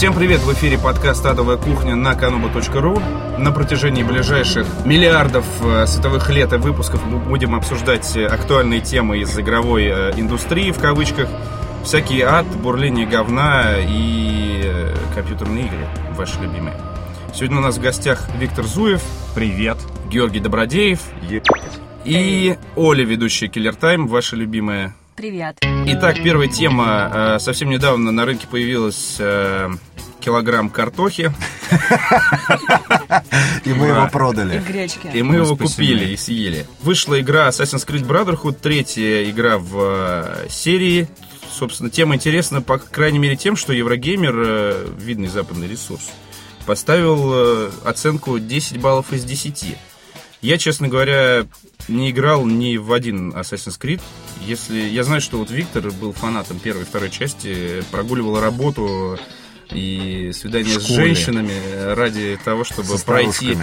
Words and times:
Всем 0.00 0.14
привет! 0.14 0.40
В 0.40 0.50
эфире 0.54 0.78
подкаст 0.78 1.26
«Адовая 1.26 1.58
кухня» 1.58 1.94
на 1.94 2.14
kanuba.ru. 2.14 3.38
На 3.38 3.52
протяжении 3.52 4.02
ближайших 4.02 4.66
миллиардов 4.86 5.44
э, 5.62 5.84
световых 5.86 6.30
лет 6.30 6.54
и 6.54 6.56
выпусков 6.56 7.04
мы 7.04 7.18
будем 7.18 7.54
обсуждать 7.54 8.16
э, 8.16 8.24
актуальные 8.24 8.80
темы 8.80 9.18
из 9.18 9.38
игровой 9.38 9.84
э, 9.84 10.12
индустрии, 10.16 10.70
в 10.70 10.78
кавычках. 10.78 11.28
Всякие 11.84 12.24
ад, 12.24 12.46
бурление 12.46 13.06
говна 13.06 13.74
и 13.78 14.72
компьютерные 15.14 15.66
игры, 15.66 15.86
ваши 16.16 16.40
любимые. 16.40 16.80
Сегодня 17.34 17.58
у 17.58 17.60
нас 17.60 17.76
в 17.76 17.82
гостях 17.82 18.26
Виктор 18.38 18.64
Зуев. 18.64 19.02
Привет. 19.34 19.76
Георгий 20.08 20.40
Добродеев. 20.40 21.00
И 22.06 22.56
Оля, 22.74 23.04
ведущая 23.04 23.48
Killer 23.48 23.78
Time, 23.78 24.06
ваша 24.06 24.34
любимая. 24.34 24.94
Привет. 25.14 25.58
Итак, 25.62 26.16
первая 26.24 26.48
тема. 26.48 27.36
Совсем 27.38 27.68
недавно 27.68 28.10
на 28.10 28.24
рынке 28.24 28.46
появилась 28.50 29.20
килограмм 30.20 30.70
картохи, 30.70 31.32
И 33.64 33.72
мы 33.72 33.88
его 33.88 34.06
И 34.06 34.10
продали. 34.10 34.58
гречки. 34.66 35.08
и 35.12 35.22
мы 35.22 35.36
его 35.36 35.56
купили 35.56 36.12
и 36.12 36.16
съели. 36.16 36.66
Вышла 36.82 37.20
игра 37.20 37.48
Assassin's 37.48 37.86
Creed 37.86 38.06
Brotherhood, 38.06 38.58
третья 38.60 39.28
игра 39.30 39.58
в 39.58 39.74
э, 39.76 40.46
серии. 40.48 41.08
Собственно, 41.52 41.90
тема 41.90 42.14
интересна, 42.14 42.62
по 42.62 42.78
крайней 42.78 43.18
мере, 43.18 43.36
тем, 43.36 43.56
что 43.56 43.72
Еврогеймер, 43.72 44.34
э, 44.36 44.86
видный 44.98 45.28
западный 45.28 45.68
ресурс, 45.68 46.10
поставил 46.66 47.32
э, 47.34 47.70
оценку 47.84 48.38
10 48.38 48.80
баллов 48.80 49.12
из 49.12 49.24
10. 49.24 49.76
Я, 50.42 50.56
честно 50.56 50.88
говоря, 50.88 51.46
не 51.88 52.10
играл 52.10 52.46
ни 52.46 52.76
в 52.78 52.92
один 52.92 53.32
Assassin's 53.32 53.78
Creed. 53.78 54.00
Если 54.46 54.78
я 54.80 55.04
знаю, 55.04 55.20
что 55.20 55.36
вот 55.38 55.50
Виктор 55.50 55.90
был 55.90 56.12
фанатом 56.14 56.58
первой 56.58 56.82
и 56.82 56.86
второй 56.86 57.10
части, 57.10 57.82
прогуливал 57.90 58.40
работу 58.40 59.18
и 59.72 60.32
свидания 60.32 60.78
с 60.78 60.86
женщинами 60.86 61.94
ради 61.94 62.38
того, 62.44 62.64
чтобы 62.64 62.98
пройти. 62.98 63.56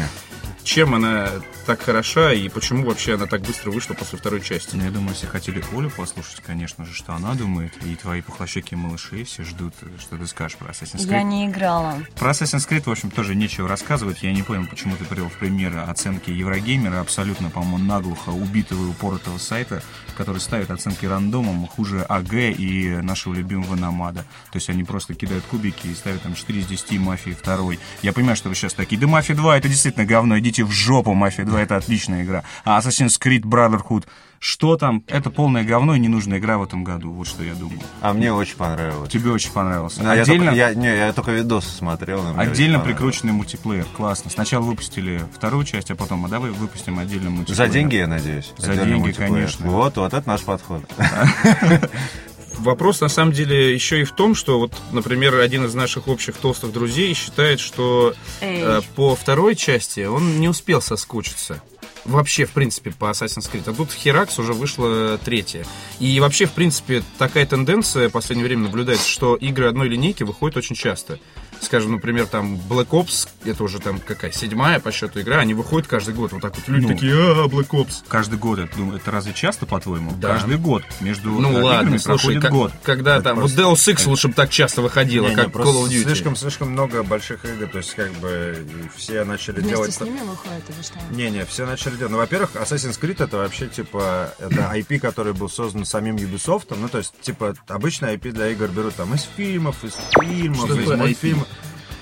Чем 0.64 0.96
она 0.96 1.30
так 1.68 1.82
хороша 1.82 2.32
и 2.32 2.48
почему 2.48 2.86
вообще 2.86 3.16
она 3.16 3.26
так 3.26 3.42
быстро 3.42 3.72
вышла 3.72 3.94
после 3.94 4.18
второй 4.18 4.40
части? 4.40 4.78
Ну, 4.78 4.86
я 4.86 4.90
думаю, 4.90 5.14
все 5.14 5.28
хотели 5.28 5.62
Олю 5.74 5.90
послушать, 5.90 6.42
конечно 6.46 6.86
же, 6.86 6.94
что 6.94 7.14
она 7.14 7.34
думает, 7.34 7.74
и 7.84 7.94
твои 7.96 8.22
пухлощеки 8.22 8.74
малыши 8.74 9.26
все 9.26 9.44
ждут, 9.44 9.74
что 10.00 10.18
ты 10.18 10.26
скажешь 10.28 10.58
про 10.58 10.70
Assassin's 10.70 11.06
Creed. 11.06 11.12
Я 11.12 11.24
не 11.24 11.46
играла. 11.46 11.96
Про 12.16 12.32
Assassin's 12.32 12.66
Creed, 12.70 12.84
в 12.84 12.90
общем, 12.90 13.12
тоже 13.12 13.36
нечего 13.36 13.68
рассказывать. 13.68 14.24
Я 14.24 14.32
не 14.32 14.44
понял, 14.44 14.66
почему 14.66 14.96
ты 14.96 15.04
привел 15.04 15.28
в 15.28 15.38
пример 15.38 15.78
оценки 15.90 16.30
Еврогеймера, 16.30 17.02
абсолютно, 17.02 17.50
по-моему, 17.50 17.80
наглухо 17.80 18.30
убитого 18.30 18.86
и 18.86 18.90
упоротого 18.90 19.38
сайта, 19.38 19.84
который 20.18 20.40
ставит 20.40 20.72
оценки 20.72 21.06
рандомом 21.06 21.68
хуже 21.68 22.02
АГ 22.04 22.34
и 22.34 22.98
нашего 23.02 23.34
любимого 23.34 23.76
Намада. 23.76 24.22
То 24.52 24.56
есть 24.56 24.70
они 24.70 24.86
просто 24.86 25.16
кидают 25.16 25.44
кубики 25.44 25.88
и 25.88 25.96
ставят 25.96 26.22
там 26.22 26.34
4 26.34 26.62
из 26.62 26.66
10 26.66 27.00
Мафии 27.00 27.36
2. 27.44 27.74
Я 28.04 28.14
понимаю, 28.14 28.38
что 28.38 28.48
вы 28.48 28.56
сейчас 28.56 28.74
такие, 28.74 28.98
да 28.98 29.08
Мафия 29.08 29.36
2 29.36 29.58
это 29.58 29.68
действительно 29.68 30.06
говно, 30.06 30.40
идите 30.40 30.64
в 30.64 30.72
жопу, 30.72 31.14
Мафия 31.14 31.46
2 31.46 31.57
это 31.60 31.76
отличная 31.78 32.24
игра. 32.24 32.44
А 32.66 32.80
Assassin's 32.80 33.20
Creed 33.22 33.42
Brotherhood, 33.42 34.06
что 34.40 34.78
там? 34.78 35.04
Это 35.08 35.32
полное 35.32 35.64
говно 35.64 35.96
и 35.96 36.00
ненужная 36.00 36.38
игра 36.38 36.58
в 36.60 36.64
этом 36.64 36.84
году, 36.84 37.12
вот 37.12 37.28
что 37.28 37.44
я 37.44 37.54
думаю. 37.56 37.80
А 38.02 38.14
мне 38.14 38.32
очень 38.32 38.56
понравилось. 38.56 39.10
Тебе 39.12 39.32
очень 39.32 39.52
понравился. 39.52 40.04
Ну, 40.04 40.14
я 40.14 40.22
Отдельно... 40.22 40.46
только- 40.46 40.56
я, 40.58 40.74
не, 40.76 40.96
я 40.96 41.12
только 41.14 41.32
видосы 41.32 41.70
смотрел. 41.72 42.22
но 42.22 42.30
Отдельно 42.40 42.78
понравилось. 42.78 42.84
прикрученный 42.86 43.34
мультиплеер. 43.34 43.86
Классно. 43.96 44.30
Сначала 44.30 44.62
выпустили 44.64 45.24
вторую 45.36 45.64
часть, 45.66 45.90
а 45.90 45.96
потом, 45.96 46.26
а 46.26 46.30
давай 46.30 46.52
выпустим 46.52 47.00
отдельно 47.00 47.32
мультиплеер. 47.32 47.58
За 47.58 47.68
деньги, 47.68 47.96
я 47.96 48.08
надеюсь. 48.08 48.54
За 48.58 48.76
деньги, 48.76 49.12
конечно. 49.12 49.66
Вот, 49.68 49.98
вот 49.98 50.14
это 50.14 50.28
наш 50.28 50.42
подход. 50.42 50.84
Вопрос 52.58 53.02
на 53.02 53.10
самом 53.10 53.34
деле 53.34 53.74
еще 53.74 54.02
и 54.02 54.04
в 54.04 54.12
том, 54.12 54.34
что 54.36 54.60
вот, 54.60 54.74
например, 54.92 55.40
один 55.40 55.66
из 55.66 55.76
наших 55.76 56.08
общих 56.08 56.36
толстых 56.36 56.72
друзей 56.72 57.14
считает, 57.14 57.60
что 57.60 58.14
э, 58.42 58.82
по 58.96 59.16
второй 59.16 59.56
части 59.56 60.06
он 60.06 60.40
не 60.40 60.50
успел 60.50 60.82
соскучиться. 60.82 61.62
Вообще, 62.06 62.46
в 62.46 62.52
принципе, 62.52 62.92
по 62.92 63.06
Assassin's 63.12 63.52
Creed. 63.52 63.64
А 63.70 63.74
тут 63.74 63.92
Херакс 63.92 64.40
уже 64.40 64.54
вышла 64.54 65.20
третья. 65.24 65.66
И 66.00 66.20
вообще, 66.20 66.46
в 66.46 66.54
принципе, 66.54 67.04
такая 67.18 67.46
тенденция 67.46 68.08
в 68.08 68.14
последнее 68.14 68.46
время 68.46 68.64
наблюдается, 68.64 69.08
что 69.08 69.36
игры 69.36 69.68
одной 69.68 69.90
линейки 69.90 70.24
выходят 70.24 70.56
очень 70.56 70.76
часто. 70.76 71.20
Скажем, 71.62 71.94
например, 71.94 72.28
там 72.28 72.56
Black 72.56 72.90
Ops, 72.90 73.28
это 73.46 73.64
уже 73.64 73.80
там 73.80 74.00
какая, 74.00 74.32
седьмая 74.32 74.80
по 74.80 74.92
счету 74.92 75.20
игра, 75.22 75.38
они 75.40 75.54
выходят 75.54 75.88
каждый 75.88 76.14
год. 76.14 76.32
Вот 76.32 76.42
так 76.42 76.56
вот 76.56 76.68
люди 76.68 76.84
Ну. 76.86 76.94
такие, 76.94 77.14
а, 77.14 77.48
Black 77.48 77.70
Ops. 77.70 78.04
Каждый 78.08 78.38
год, 78.40 78.60
это, 78.60 78.78
ну, 78.80 78.96
это 78.96 79.12
разве 79.12 79.34
часто, 79.34 79.66
по-твоему? 79.66 80.12
Да. 80.18 80.34
Каждый 80.34 80.58
год. 80.58 80.84
Между 81.02 81.32
Ну 81.32 81.52
э, 81.58 81.62
ладно, 81.62 81.82
играми 81.82 81.98
слушай, 81.98 82.18
проходит 82.20 82.42
как- 82.44 82.52
год. 82.52 82.72
когда 82.84 83.22
там, 83.22 83.40
вот 83.40 83.52
Deus 83.52 83.74
Ex 83.74 84.08
лучше 84.08 84.28
бы 84.30 84.34
так 84.34 84.50
часто 84.50 84.82
выходила, 84.82 85.26
Не, 85.26 85.30
не, 85.32 85.36
как 85.36 85.52
просто 85.52 85.74
Call 85.76 85.84
of 85.84 85.90
Duty. 85.90 86.04
Слишком, 86.04 86.36
слишком 86.36 86.72
много 86.72 87.04
больших 87.04 87.44
игр, 87.46 87.68
то 87.68 87.78
есть 87.80 87.94
как 87.96 88.12
бы 88.14 88.66
все 88.96 89.24
начали 89.24 89.56
Вместе 89.56 89.70
делать... 89.76 89.94
с 89.94 90.02
ними 90.02 90.20
выходит 90.20 90.64
или 90.70 90.82
что? 90.84 90.94
Не-не, 91.12 91.46
все 91.46 91.66
начали 91.66 91.96
делать. 91.96 92.12
Ну, 92.12 92.18
во-первых, 92.18 92.52
Assassin's 92.56 93.00
Creed 93.00 93.24
это 93.24 93.38
вообще, 93.38 93.68
типа, 93.68 94.34
это 94.40 94.72
IP, 94.76 95.00
который 95.00 95.34
был 95.34 95.50
создан 95.50 95.86
самим 95.86 96.16
Ubisoft. 96.18 96.76
Ну, 96.80 96.88
то 96.88 97.00
есть, 97.00 97.14
типа, 97.22 97.56
обычно 97.68 98.08
IP 98.14 98.32
для 98.32 98.50
игр 98.50 98.68
берут 98.68 98.96
там 98.96 99.14
из 99.16 99.28
фильмов, 99.36 99.84
из 99.84 99.94
фильмов, 100.20 100.66
Что 100.66 100.80
из 100.80 100.90
мультфильмов. 100.90 101.48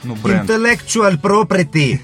Ну, 0.06 0.16
бренд. 0.16 0.50
Intellectual 0.50 1.20
property. 1.20 2.00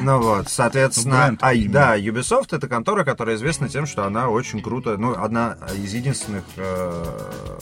Ну 0.00 0.20
вот, 0.20 0.48
соответственно, 0.48 1.36
Бренд, 1.38 1.42
а, 1.42 1.52
да, 1.68 1.98
Ubisoft 1.98 2.54
это 2.56 2.68
контора, 2.68 3.04
которая 3.04 3.36
известна 3.36 3.68
тем, 3.68 3.86
что 3.86 4.04
она 4.04 4.28
очень 4.28 4.60
круто, 4.62 4.96
ну, 4.96 5.14
одна 5.16 5.56
из 5.76 5.92
единственных, 5.94 6.44
э, 6.56 7.04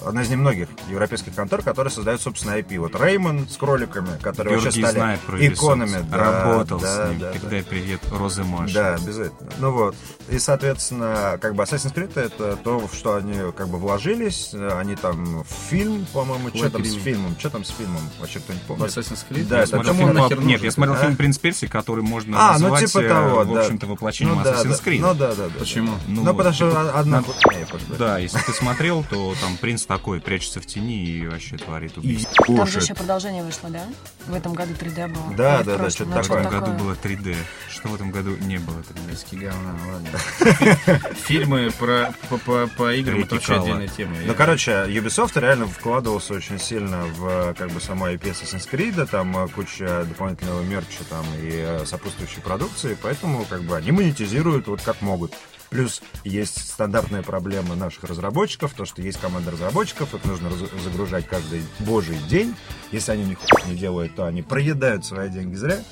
одна 0.06 0.22
из 0.22 0.28
немногих 0.30 0.68
европейских 0.88 1.34
контор, 1.34 1.62
которые 1.62 1.90
создают 1.90 2.20
собственное 2.20 2.58
IP. 2.62 2.78
Вот 2.78 2.94
Реймон 3.00 3.48
с 3.48 3.56
кроликами, 3.56 4.18
которые 4.22 4.54
вообще 4.58 4.70
Георгий 4.70 4.82
стали 4.82 4.94
знает 4.98 5.20
про 5.20 5.38
Ubisoft. 5.38 5.52
иконами. 5.54 6.06
Да, 6.10 6.16
Работал 6.44 6.80
да, 6.80 7.06
с 7.06 7.10
ним. 7.10 7.18
да, 7.18 7.32
да. 7.32 7.38
Передай 7.38 7.62
привет 7.62 8.00
Розе 8.10 8.42
Маш. 8.44 8.72
Да, 8.72 8.94
обязательно. 8.94 9.50
Ну 9.58 9.72
вот. 9.72 9.96
И, 10.28 10.38
соответственно, 10.38 11.38
как 11.40 11.54
бы 11.54 11.62
Assassin's 11.62 11.94
Creed 11.94 12.18
это 12.20 12.56
то, 12.56 12.78
в 12.86 12.94
что 12.94 13.16
они 13.16 13.52
как 13.56 13.68
бы 13.68 13.78
вложились. 13.78 14.54
Они 14.54 14.96
там 14.96 15.42
в 15.42 15.70
фильм, 15.70 16.06
по-моему, 16.12 16.48
что 16.54 16.70
там 16.70 16.84
с 16.84 16.94
фильмом? 16.94 17.36
Что 17.38 17.50
там 17.50 17.64
с 17.64 17.70
фильмом? 17.70 18.00
Вообще 18.20 18.40
кто 18.40 18.52
не 18.52 18.58
помнит? 18.60 18.86
Assassin's 18.86 19.24
Creed? 19.28 19.46
Да, 19.48 19.65
Я 19.66 19.82
смотрел 19.82 19.94
фильм, 19.94 20.14
нахер 20.14 20.38
Нет, 20.38 20.46
нужен? 20.46 20.64
я 20.64 20.70
смотрел 20.70 20.96
А? 20.96 21.02
фильм 21.02 21.16
«Принц 21.16 21.38
Персии», 21.38 21.66
который 21.66 22.02
можно 22.02 22.36
А, 22.38 22.58
ну 22.58 22.68
назвать, 22.68 22.86
типа 22.86 22.98
э, 23.00 23.08
того, 23.08 23.40
в 23.42 23.54
да. 23.54 23.60
общем-то, 23.60 23.86
воплощением 23.86 24.36
ну, 24.36 24.44
да, 24.44 24.52
Assassin's. 24.52 24.84
Creed. 24.84 25.00
Ну 25.00 25.14
да, 25.14 25.34
да, 25.34 25.44
да. 25.46 25.58
Почему? 25.58 25.92
Ну, 26.06 26.22
вот, 26.22 26.36
потому 26.36 26.54
что 26.54 26.68
типа, 26.68 26.98
одна 26.98 27.22
хуйня. 27.22 27.66
Да, 27.98 28.18
если 28.18 28.38
ты 28.38 28.52
смотрел, 28.52 29.04
то 29.08 29.34
там 29.40 29.56
принц 29.56 29.84
такой, 29.84 30.20
прячется 30.20 30.60
в 30.60 30.66
тени 30.66 31.04
и 31.06 31.26
вообще 31.26 31.56
творит 31.56 31.96
убийство. 31.98 32.44
Там 32.46 32.66
же 32.66 32.78
еще 32.78 32.94
продолжение 32.94 33.42
вышло, 33.42 33.68
да? 33.70 33.84
В 34.26 34.34
этом 34.34 34.54
году 34.54 34.72
3D 34.72 35.08
было. 35.08 35.34
Да, 35.36 35.62
да, 35.62 35.76
да, 35.76 35.90
что-то 35.90 36.10
Ну, 36.10 36.16
В 36.16 36.18
этом 36.18 36.42
такое. 36.42 36.60
году 36.60 36.72
было 36.72 36.96
3D. 37.02 37.36
Что 37.68 37.88
в 37.88 37.94
этом 37.94 38.10
году 38.10 38.36
не 38.36 38.58
было 38.58 38.78
3D? 38.78 39.10
Диски 39.10 39.34
говна, 39.36 39.74
ладно. 39.92 41.10
Фильмы 41.26 41.70
про, 41.78 42.12
по, 42.28 42.38
по, 42.38 42.66
по 42.76 42.94
играм 42.94 43.22
это 43.22 43.34
вообще 43.36 43.54
отдельная 43.54 43.88
тема. 43.88 44.14
Ну, 44.24 44.34
короче, 44.34 44.70
Ubisoft 44.88 45.38
реально 45.40 45.66
вкладывался 45.66 46.34
очень 46.34 46.58
сильно 46.58 47.04
в 47.16 47.54
как 47.54 47.70
бы 47.70 47.80
само 47.80 48.08
IP 48.10 48.22
Assassin's 48.32 48.68
Creed, 48.70 49.06
там 49.06 49.36
э, 49.36 49.48
куча 49.56 50.04
дополнительного 50.04 50.62
мерча 50.62 51.02
там 51.08 51.24
и 51.40 51.50
э, 51.50 51.84
сопутствующей 51.86 52.42
продукции, 52.42 52.96
поэтому 53.02 53.44
как 53.46 53.62
бы 53.62 53.74
они 53.74 53.90
монетизируют 53.90 54.68
вот 54.68 54.82
как 54.82 55.00
могут. 55.00 55.32
Плюс 55.70 56.02
есть 56.22 56.70
стандартная 56.70 57.22
проблема 57.22 57.74
наших 57.74 58.04
разработчиков, 58.04 58.72
то, 58.74 58.84
что 58.84 59.02
есть 59.02 59.18
команда 59.18 59.50
разработчиков, 59.50 60.14
их 60.14 60.24
нужно 60.24 60.50
загружать 60.84 61.26
каждый 61.26 61.62
божий 61.80 62.18
день. 62.28 62.54
Если 62.92 63.10
они 63.12 63.24
ни 63.24 63.34
хуя 63.34 63.64
не 63.66 63.76
делают, 63.76 64.14
то 64.14 64.26
они 64.26 64.42
проедают 64.42 65.04
свои 65.04 65.28
деньги 65.28 65.56
зря. 65.56 65.82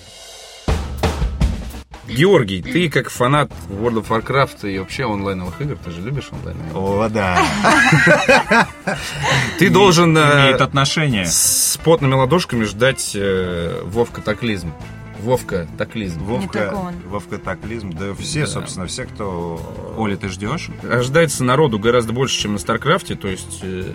Георгий, 2.09 2.61
ты 2.63 2.91
как 2.91 3.09
фанат 3.11 3.51
World 3.71 4.05
of 4.05 4.09
Warcraft 4.09 4.71
и 4.71 4.79
вообще 4.79 5.05
онлайновых 5.05 5.61
игр, 5.61 5.77
ты 5.83 5.91
же 5.91 6.01
любишь 6.03 6.29
игры? 6.43 6.55
О, 6.75 7.09
да. 7.09 7.43
Ты 9.59 9.71
должен 9.71 10.17
э, 10.17 10.21
Имеет 10.47 10.61
отношение. 10.61 11.25
с 11.27 11.79
потными 11.83 12.15
ладошками 12.15 12.65
ждать 12.65 13.13
э, 13.15 13.81
Вов 13.85 14.11
Катаклизм. 14.11 14.73
Вовка 15.21 15.67
Таклизм. 15.79 16.21
Вовка. 16.25 16.93
Вовка 17.07 17.39
Таклизм, 17.39 17.91
да 17.93 18.13
все, 18.15 18.41
Да. 18.41 18.47
собственно, 18.49 18.87
все, 18.87 19.05
кто... 19.05 19.95
Оля, 19.97 20.17
ты 20.17 20.29
ждешь? 20.29 20.69
Ожидается 20.83 21.43
народу 21.45 21.79
гораздо 21.79 22.13
больше, 22.13 22.39
чем 22.39 22.53
на 22.53 22.59
StarCraft 22.59 23.04
е, 23.04 23.15
то 23.15 23.29
есть 23.29 23.61
э, 23.63 23.93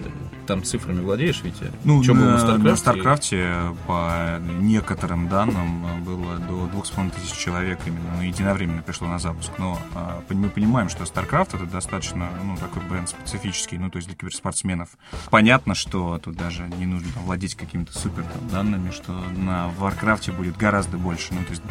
там 0.49 0.63
цифрами 0.63 1.01
владеешь, 1.01 1.43
Витя? 1.43 1.71
Ну, 1.83 2.01
было 2.01 2.13
на, 2.15 2.39
StarCraft 2.39 2.64
е? 2.64 2.69
на 2.69 2.75
StarCraft 2.75 3.41
е, 3.41 3.55
по 3.85 4.39
некоторым 4.59 5.29
данным, 5.29 6.03
было 6.03 6.37
до 6.37 6.65
2500 6.73 7.37
человек 7.37 7.79
именно 7.85 8.15
ну, 8.17 8.23
единовременно 8.23 8.81
пришло 8.81 9.07
на 9.07 9.19
запуск. 9.19 9.51
Но 9.59 9.79
а, 9.93 10.23
мы 10.29 10.49
понимаем, 10.49 10.89
что 10.89 11.05
StarCraft 11.05 11.53
это 11.53 11.65
достаточно 11.67 12.29
ну, 12.43 12.57
такой 12.57 12.81
бренд 12.81 13.09
специфический, 13.09 13.77
ну, 13.77 13.91
то 13.91 13.97
есть 13.97 14.07
для 14.07 14.17
киберспортсменов. 14.17 14.89
Понятно, 15.29 15.75
что 15.75 16.17
тут 16.17 16.35
даже 16.35 16.67
не 16.79 16.87
нужно 16.87 17.13
там, 17.13 17.25
владеть 17.25 17.53
какими-то 17.53 17.93
супер 17.93 18.23
там, 18.23 18.49
данными, 18.49 18.89
что 18.89 19.11
на 19.11 19.67
Warcraft 19.77 20.25
е 20.25 20.31
будет 20.31 20.57
гораздо 20.57 20.97
больше, 20.97 21.31
ну, 21.31 21.43
то 21.43 21.51
есть 21.51 21.61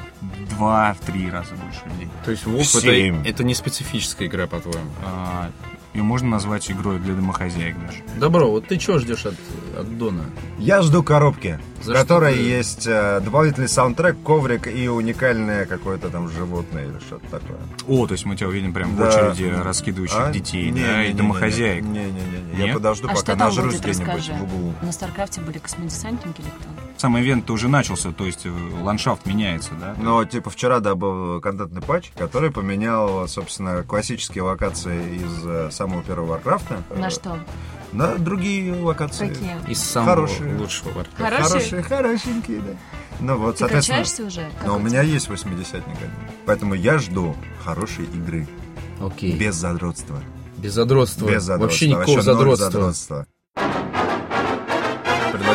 два-три 0.51 1.29
раза 1.29 1.57
больше 1.57 1.81
людей. 1.87 2.09
То 2.25 2.31
есть 2.31 2.47
Вов 2.47 2.77
это, 2.77 3.29
это 3.29 3.43
не 3.43 3.55
специфическая 3.57 4.29
игра, 4.29 4.47
по-твоему? 4.47 4.89
А, 5.05 5.51
Ее 5.95 6.03
можно 6.03 6.29
назвать 6.29 6.71
игрой 6.71 6.99
для 6.99 7.15
домохозяек 7.15 7.75
даже. 7.85 7.99
Добро, 8.21 8.51
вот 8.51 8.67
ты 8.69 8.77
чего 8.77 8.99
ждешь 8.99 9.25
от, 9.27 9.35
от 9.77 9.99
аддона? 9.99 10.27
Я 10.59 10.83
жду 10.83 11.03
коробки, 11.03 11.59
За 11.83 11.93
в 11.93 11.97
которой 11.97 12.35
ты- 12.35 12.41
есть 12.43 12.87
э, 12.87 13.21
дополнительный 13.25 13.69
саундтрек, 13.69 14.17
коврик 14.23 14.67
и 14.67 14.87
уникальное 14.89 15.65
какое-то 15.65 16.11
там 16.11 16.29
животное 16.29 16.85
или 16.87 16.99
что-то 17.01 17.27
такое. 17.31 17.59
О, 17.89 18.07
то 18.07 18.13
есть 18.13 18.27
мы 18.27 18.37
тебя 18.37 18.49
увидим 18.49 18.73
прям 18.75 18.95
в 18.95 18.99
Да. 18.99 19.09
очереди 19.09 19.45
раскидывающих 19.51 20.19
А? 20.19 20.31
детей, 20.31 20.71
Не, 20.71 20.83
да, 20.83 20.97
не, 20.99 21.05
и 21.05 21.07
не, 21.07 21.13
не, 21.13 21.19
домохозяек. 21.19 21.83
Не-не-не, 21.85 22.67
я 22.67 22.75
подожду, 22.75 23.07
А 23.07 23.09
пока 23.09 23.21
что 23.21 23.27
там 23.37 23.39
нажрусь 23.39 23.81
где-нибудь 23.81 24.29
в 24.29 24.43
углу. 24.43 24.75
На 24.83 24.93
StarCraft 24.93 25.36
е 25.36 25.41
были 25.41 25.59
космодесантники 25.59 26.41
или 26.43 26.49
кто? 26.51 26.69
Сам 26.99 27.17
ивент 27.17 27.49
уже 27.49 27.69
начался, 27.69 28.11
то 28.11 28.27
есть 28.27 28.45
э, 28.45 28.51
ландшафт 28.83 29.25
меняется, 29.25 29.71
да? 29.81 29.95
Но, 29.99 30.25
типа, 30.25 30.51
вчера, 30.51 30.81
да, 30.81 30.97
был 30.97 31.41
контентный 31.41 31.81
патч, 31.81 32.11
который 32.17 32.51
поменял, 32.51 33.29
собственно, 33.29 33.85
классические 33.85 34.43
локации 34.43 35.15
из 35.17 35.47
э, 35.47 35.71
самого 35.71 36.03
первого 36.03 36.33
Warcraft 36.33 36.73
а. 36.73 36.83
На 36.91 37.07
э, 37.07 37.11
что? 37.11 37.39
На 37.93 38.17
другие 38.17 38.75
локации. 38.75 39.29
Какие? 39.29 39.57
Из 39.71 39.81
самого 39.81 40.27
Хорошие. 40.27 40.57
лучшего 40.57 40.91
Warcraft. 40.91 41.17
Хорошие? 41.17 41.49
Хорошие, 41.49 41.83
хорошенькие, 41.83 42.59
да. 42.63 42.73
Ну 43.21 43.39
вот, 43.39 43.53
Ты 43.55 43.59
соответственно... 43.61 43.99
качаешься 43.99 44.25
уже? 44.25 44.51
Как 44.59 44.67
Но 44.67 44.75
у 44.75 44.77
у 44.79 44.81
меня 44.81 45.03
есть 45.03 45.29
80-ник 45.29 45.97
один. 45.97 46.11
Поэтому 46.47 46.75
я 46.75 46.99
жду 46.99 47.37
хорошей 47.65 48.07
игры. 48.07 48.49
Окей. 49.01 49.37
Без 49.37 49.55
задротства. 49.55 50.21
Без 50.57 50.75
задротства. 50.75 51.27
Без 51.29 51.45
задротства. 51.45 51.63
Вообще 51.65 51.89
никакого 51.89 52.17
Вообще 52.17 52.23
задротства. 52.23 52.71
задротства. 52.71 53.27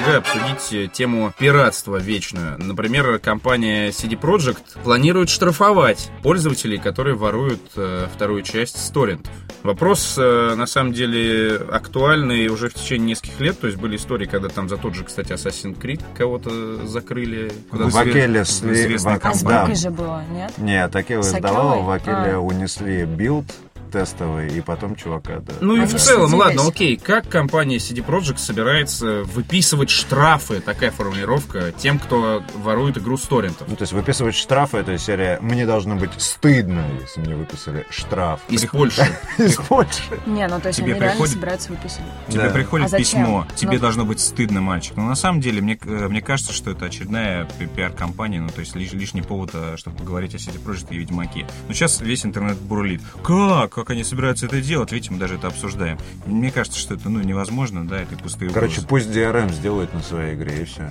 Предлагаю 0.04 0.20
обсудить 0.20 0.74
э, 0.74 0.88
тему 0.92 1.32
пиратства 1.40 1.96
вечную. 1.96 2.58
Например, 2.62 3.20
компания 3.20 3.88
CD 3.90 4.20
Projekt 4.20 4.78
планирует 4.84 5.30
штрафовать 5.30 6.12
пользователей, 6.22 6.78
которые 6.78 7.16
воруют 7.16 7.62
э, 7.78 8.08
вторую 8.14 8.42
часть 8.42 8.86
с 8.86 8.90
торрентов. 8.90 9.32
Вопрос, 9.64 10.16
э, 10.18 10.56
на 10.56 10.66
самом 10.66 10.92
деле, 10.92 11.56
актуальный 11.72 12.48
уже 12.48 12.68
в 12.68 12.74
течение 12.74 13.12
нескольких 13.12 13.40
лет. 13.40 13.60
То 13.62 13.68
есть 13.68 13.80
были 13.80 13.96
истории, 13.96 14.26
когда 14.26 14.50
там 14.50 14.68
за 14.68 14.76
тот 14.76 14.94
же, 14.94 15.06
кстати, 15.06 15.32
Assassin's 15.32 15.80
Creed 15.80 16.02
кого-то 16.18 16.86
закрыли. 16.86 17.54
Куда 17.70 17.86
В 17.86 17.96
Акелле 17.98 18.44
в- 18.44 19.08
А 19.08 19.34
с 19.34 19.80
же 19.82 19.90
было, 19.90 20.22
нет? 20.30 20.52
Нет, 20.58 20.94
Акелла 20.94 21.22
С 21.22 21.34
издавала, 21.34 21.82
в 21.82 21.90
Акелле 21.90 22.34
А. 22.36 22.40
унесли 22.40 23.06
билд 23.06 23.46
тестовый, 23.94 24.50
и 24.58 24.62
потом 24.62 24.96
чувака, 24.96 25.40
да. 25.40 25.54
Ну 25.62 25.76
и 25.82 25.86
в 25.86 25.94
целом, 25.96 26.34
ладно, 26.34 26.68
окей, 26.68 26.98
как 26.98 27.30
компания 27.30 27.78
CD 27.78 28.04
Projekt 28.06 28.38
собирается 28.40 29.24
выписывать 29.24 29.90
штрафы, 29.90 30.60
такая 30.60 30.92
формулировка, 30.92 31.72
тем, 31.72 32.00
кто 32.00 32.44
ворует 32.56 32.98
игру 32.98 33.18
с 33.18 33.22
торрентов? 33.22 33.68
Ну, 33.70 33.76
то 33.76 33.84
есть 33.84 33.94
выписывать 33.94 34.36
штрафы, 34.36 34.78
это 34.78 34.98
серия 34.98 35.38
«Мне 35.42 35.66
должно 35.66 35.96
быть 35.96 36.12
стыдно, 36.20 36.84
если 37.02 37.22
мне 37.22 37.36
выписали 37.36 37.86
штраф». 37.92 38.42
Из 38.50 38.66
Польши. 38.66 39.06
Из 39.38 39.56
Польши. 39.56 40.02
Не, 40.26 40.48
ну 40.48 40.60
то 40.60 40.70
есть 40.70 40.80
Тебе 40.80 40.92
они 40.94 41.00
реально 41.00 41.12
приходит- 41.12 41.34
собираются 41.34 41.70
выписывать. 41.72 42.08
Тебе 42.30 42.50
приходит 42.50 42.94
А 42.94 42.98
письмо, 42.98 43.48
тебе 43.56 43.74
Ну- 43.74 43.80
должно 43.80 44.06
быть 44.06 44.20
стыдно, 44.20 44.60
мальчик. 44.62 44.98
Но 44.98 45.04
на 45.04 45.16
самом 45.16 45.40
деле, 45.40 45.62
мне, 45.62 45.78
э, 45.86 46.08
мне 46.08 46.22
кажется, 46.22 46.52
что 46.52 46.72
это 46.72 46.86
очередная 46.86 47.46
пи- 47.60 47.68
пиар-компания, 47.68 48.42
ну, 48.42 48.50
то 48.50 48.62
есть 48.62 48.76
лиш- 48.76 48.94
лишний 48.96 49.22
повод, 49.22 49.52
э, 49.54 49.76
чтобы 49.78 49.98
поговорить 49.98 50.34
о 50.34 50.38
CD 50.38 50.58
Projekt 50.64 50.88
и 50.90 50.98
Ведьмаке. 50.98 51.46
Но 51.68 51.74
сейчас 51.74 52.02
весь 52.02 52.26
интернет 52.26 52.58
бурлит. 52.58 53.02
Как? 53.24 53.78
Как 53.84 53.90
они 53.90 54.06
собираются 54.06 54.46
это 54.46 54.62
делать? 54.62 54.94
Видите, 54.94 55.12
мы 55.12 55.20
даже 55.20 55.36
это 55.36 55.48
обсуждаем. 55.48 55.98
Мне 56.26 56.52
кажется, 56.52 56.80
что 56.80 56.94
это, 56.94 57.10
ну, 57.10 57.20
невозможно, 57.20 57.86
да, 57.86 58.00
это 58.00 58.16
пустые 58.16 58.50
Короче, 58.50 58.80
угрозы. 58.80 58.88
пусть 58.88 59.10
DRM 59.10 59.52
сделает 59.52 59.94
на 59.94 60.02
своей 60.02 60.36
игре, 60.36 60.62
и 60.62 60.64
все. 60.64 60.90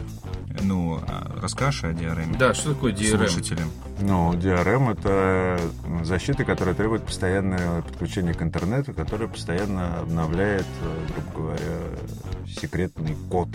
Ну, 0.61 1.01
а 1.09 1.41
расскажешь 1.41 1.85
о 1.85 1.93
DRM? 1.93 2.37
Да, 2.37 2.53
что 2.53 2.75
такое 2.75 2.93
DRM? 2.93 3.29
Слушателям. 3.29 3.71
Ну, 4.03 4.35
DRM— 4.35 4.93
это 4.93 5.59
защита, 6.05 6.45
которая 6.45 6.75
требует 6.75 7.03
постоянного 7.07 7.81
подключения 7.81 8.35
к 8.35 8.43
интернету, 8.43 8.93
которая 8.93 9.29
постоянно 9.29 10.01
обновляет, 10.01 10.67
э, 10.83 11.07
грубо 11.15 11.49
говоря, 11.49 11.79
секретный 12.61 13.17
код, 13.31 13.49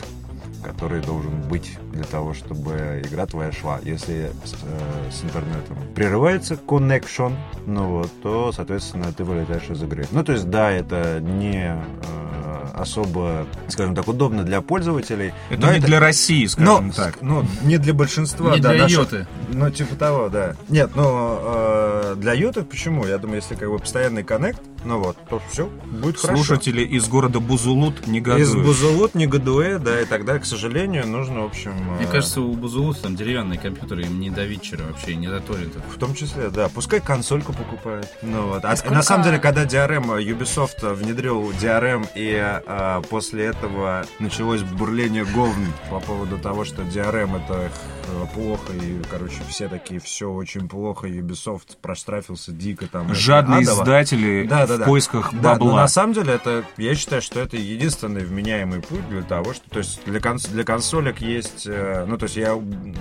который 0.64 1.02
должен 1.02 1.42
быть 1.42 1.78
для 1.92 2.04
того, 2.04 2.34
чтобы 2.34 3.02
игра 3.06 3.26
твоя 3.26 3.52
шла. 3.52 3.80
Если 3.84 4.32
с, 4.44 4.54
э, 4.54 5.12
с 5.12 5.24
интернетом 5.24 5.78
прерывается 5.96 6.56
connection, 6.56 7.34
ну 7.66 8.00
вот, 8.00 8.12
то, 8.22 8.52
соответственно, 8.52 9.12
ты 9.14 9.24
вылетаешь 9.24 9.70
из 9.70 9.82
игры. 9.84 10.06
Ну, 10.12 10.24
то 10.24 10.34
есть, 10.34 10.50
да, 10.50 10.72
это 10.72 11.20
не 11.22 11.76
э, 11.76 12.68
особо, 12.76 13.48
скажем 13.68 13.96
так, 13.96 14.08
удобно 14.08 14.44
для 14.44 14.62
пользователей. 14.62 15.34
Это 15.50 15.68
но 15.68 15.74
не 15.74 15.80
для 15.80 16.00
России, 16.00 16.46
скажем 16.46 16.92
так. 16.92 17.22
Ну, 17.22 17.44
не 17.64 17.78
для 17.78 17.94
большинства, 17.94 18.54
Не 18.56 18.62
да, 18.62 18.70
для 18.74 18.84
наших- 18.84 18.98
йоты. 19.00 19.28
ну, 19.50 19.70
типа 19.72 19.96
того, 19.96 20.30
да. 20.30 20.56
Нет, 20.70 20.92
ну, 20.96 21.38
э, 21.42 22.16
для 22.18 22.34
ютов 22.34 22.68
почему? 22.68 23.06
Я 23.06 23.18
думаю, 23.18 23.38
если 23.38 23.56
как 23.56 23.70
бы 23.70 23.80
постоянный 23.80 24.24
коннект, 24.24 24.62
ну 24.86 25.00
вот, 25.00 25.18
то 25.30 25.42
все, 25.50 25.68
будет 25.86 26.18
хорошо. 26.20 26.44
Слушатели 26.44 26.82
из 26.82 27.08
города 27.08 27.40
Бузулут 27.40 28.08
негодуют. 28.08 28.48
Из 28.48 28.56
Бузулут, 28.56 29.16
Негадуэ, 29.16 29.80
да, 29.80 30.02
и 30.02 30.06
тогда, 30.06 30.40
к 30.40 30.46
сожалению, 30.46 31.08
нужно, 31.08 31.42
в 31.42 31.46
общем... 31.46 31.72
Мне 31.96 32.06
э, 32.06 32.12
кажется, 32.12 32.42
у 32.42 32.54
Бузулуса 32.54 33.04
там 33.04 33.16
деревянные 33.16 33.60
компьютеры, 33.60 34.04
им 34.04 34.20
не 34.20 34.30
до 34.30 34.46
Витчера 34.46 34.84
вообще, 34.84 35.16
не 35.16 35.28
до 35.28 35.40
торрентов. 35.40 35.82
В 35.94 35.98
том 36.00 36.14
числе, 36.14 36.50
да. 36.50 36.70
Пускай 36.70 37.00
консольку 37.00 37.54
покупают. 37.54 38.08
Ну, 38.22 38.48
вот. 38.48 38.66
А 38.66 38.76
сколько- 38.76 38.94
на 38.94 39.04
самом 39.04 39.24
деле, 39.24 39.40
когда 39.40 39.66
DRM, 39.66 40.06
Ubisoft 40.24 40.94
внедрил 40.94 41.52
DRM, 41.52 42.08
и 42.16 42.62
э, 42.66 43.02
после 43.10 43.46
этого 43.46 44.06
началось 44.20 44.62
бурление 44.62 45.26
говн 45.26 45.68
по 45.90 46.00
поводу 46.00 46.38
того, 46.38 46.66
что 46.66 46.84
DRM 46.84 47.44
это 47.44 47.72
плохо, 48.34 48.74
и, 48.74 49.02
короче, 49.10 49.42
все 49.50 49.68
такие, 49.68 50.00
все 50.00 50.32
очень 50.32 50.68
плохо, 50.68 51.08
Ubisoft 51.08 51.78
проштрафился 51.82 52.52
дико 52.52 52.88
там. 52.88 53.14
Жадные 53.14 53.62
адово. 53.62 53.82
издатели 53.82 54.46
Да, 54.48 54.67
да, 54.68 54.76
в 54.76 54.80
да. 54.80 54.86
поисках 54.86 55.32
Да, 55.34 55.54
но 55.54 55.66
бабла. 55.66 55.82
на 55.82 55.88
самом 55.88 56.14
деле 56.14 56.34
это, 56.34 56.64
я 56.78 56.96
считаю, 56.96 57.22
что 57.22 57.40
это 57.40 57.58
единственный 57.58 58.24
вменяемый 58.24 58.82
путь 58.82 59.08
для 59.10 59.22
того, 59.22 59.54
что, 59.54 59.70
то 59.70 59.80
есть 59.80 60.02
для, 60.06 60.20
конс- 60.20 60.52
для 60.52 60.64
консолек 60.64 61.20
есть, 61.20 61.66
э, 61.66 62.06
ну 62.08 62.18
то 62.18 62.24
есть 62.24 62.36
я, 62.36 62.54
ну, 62.54 62.94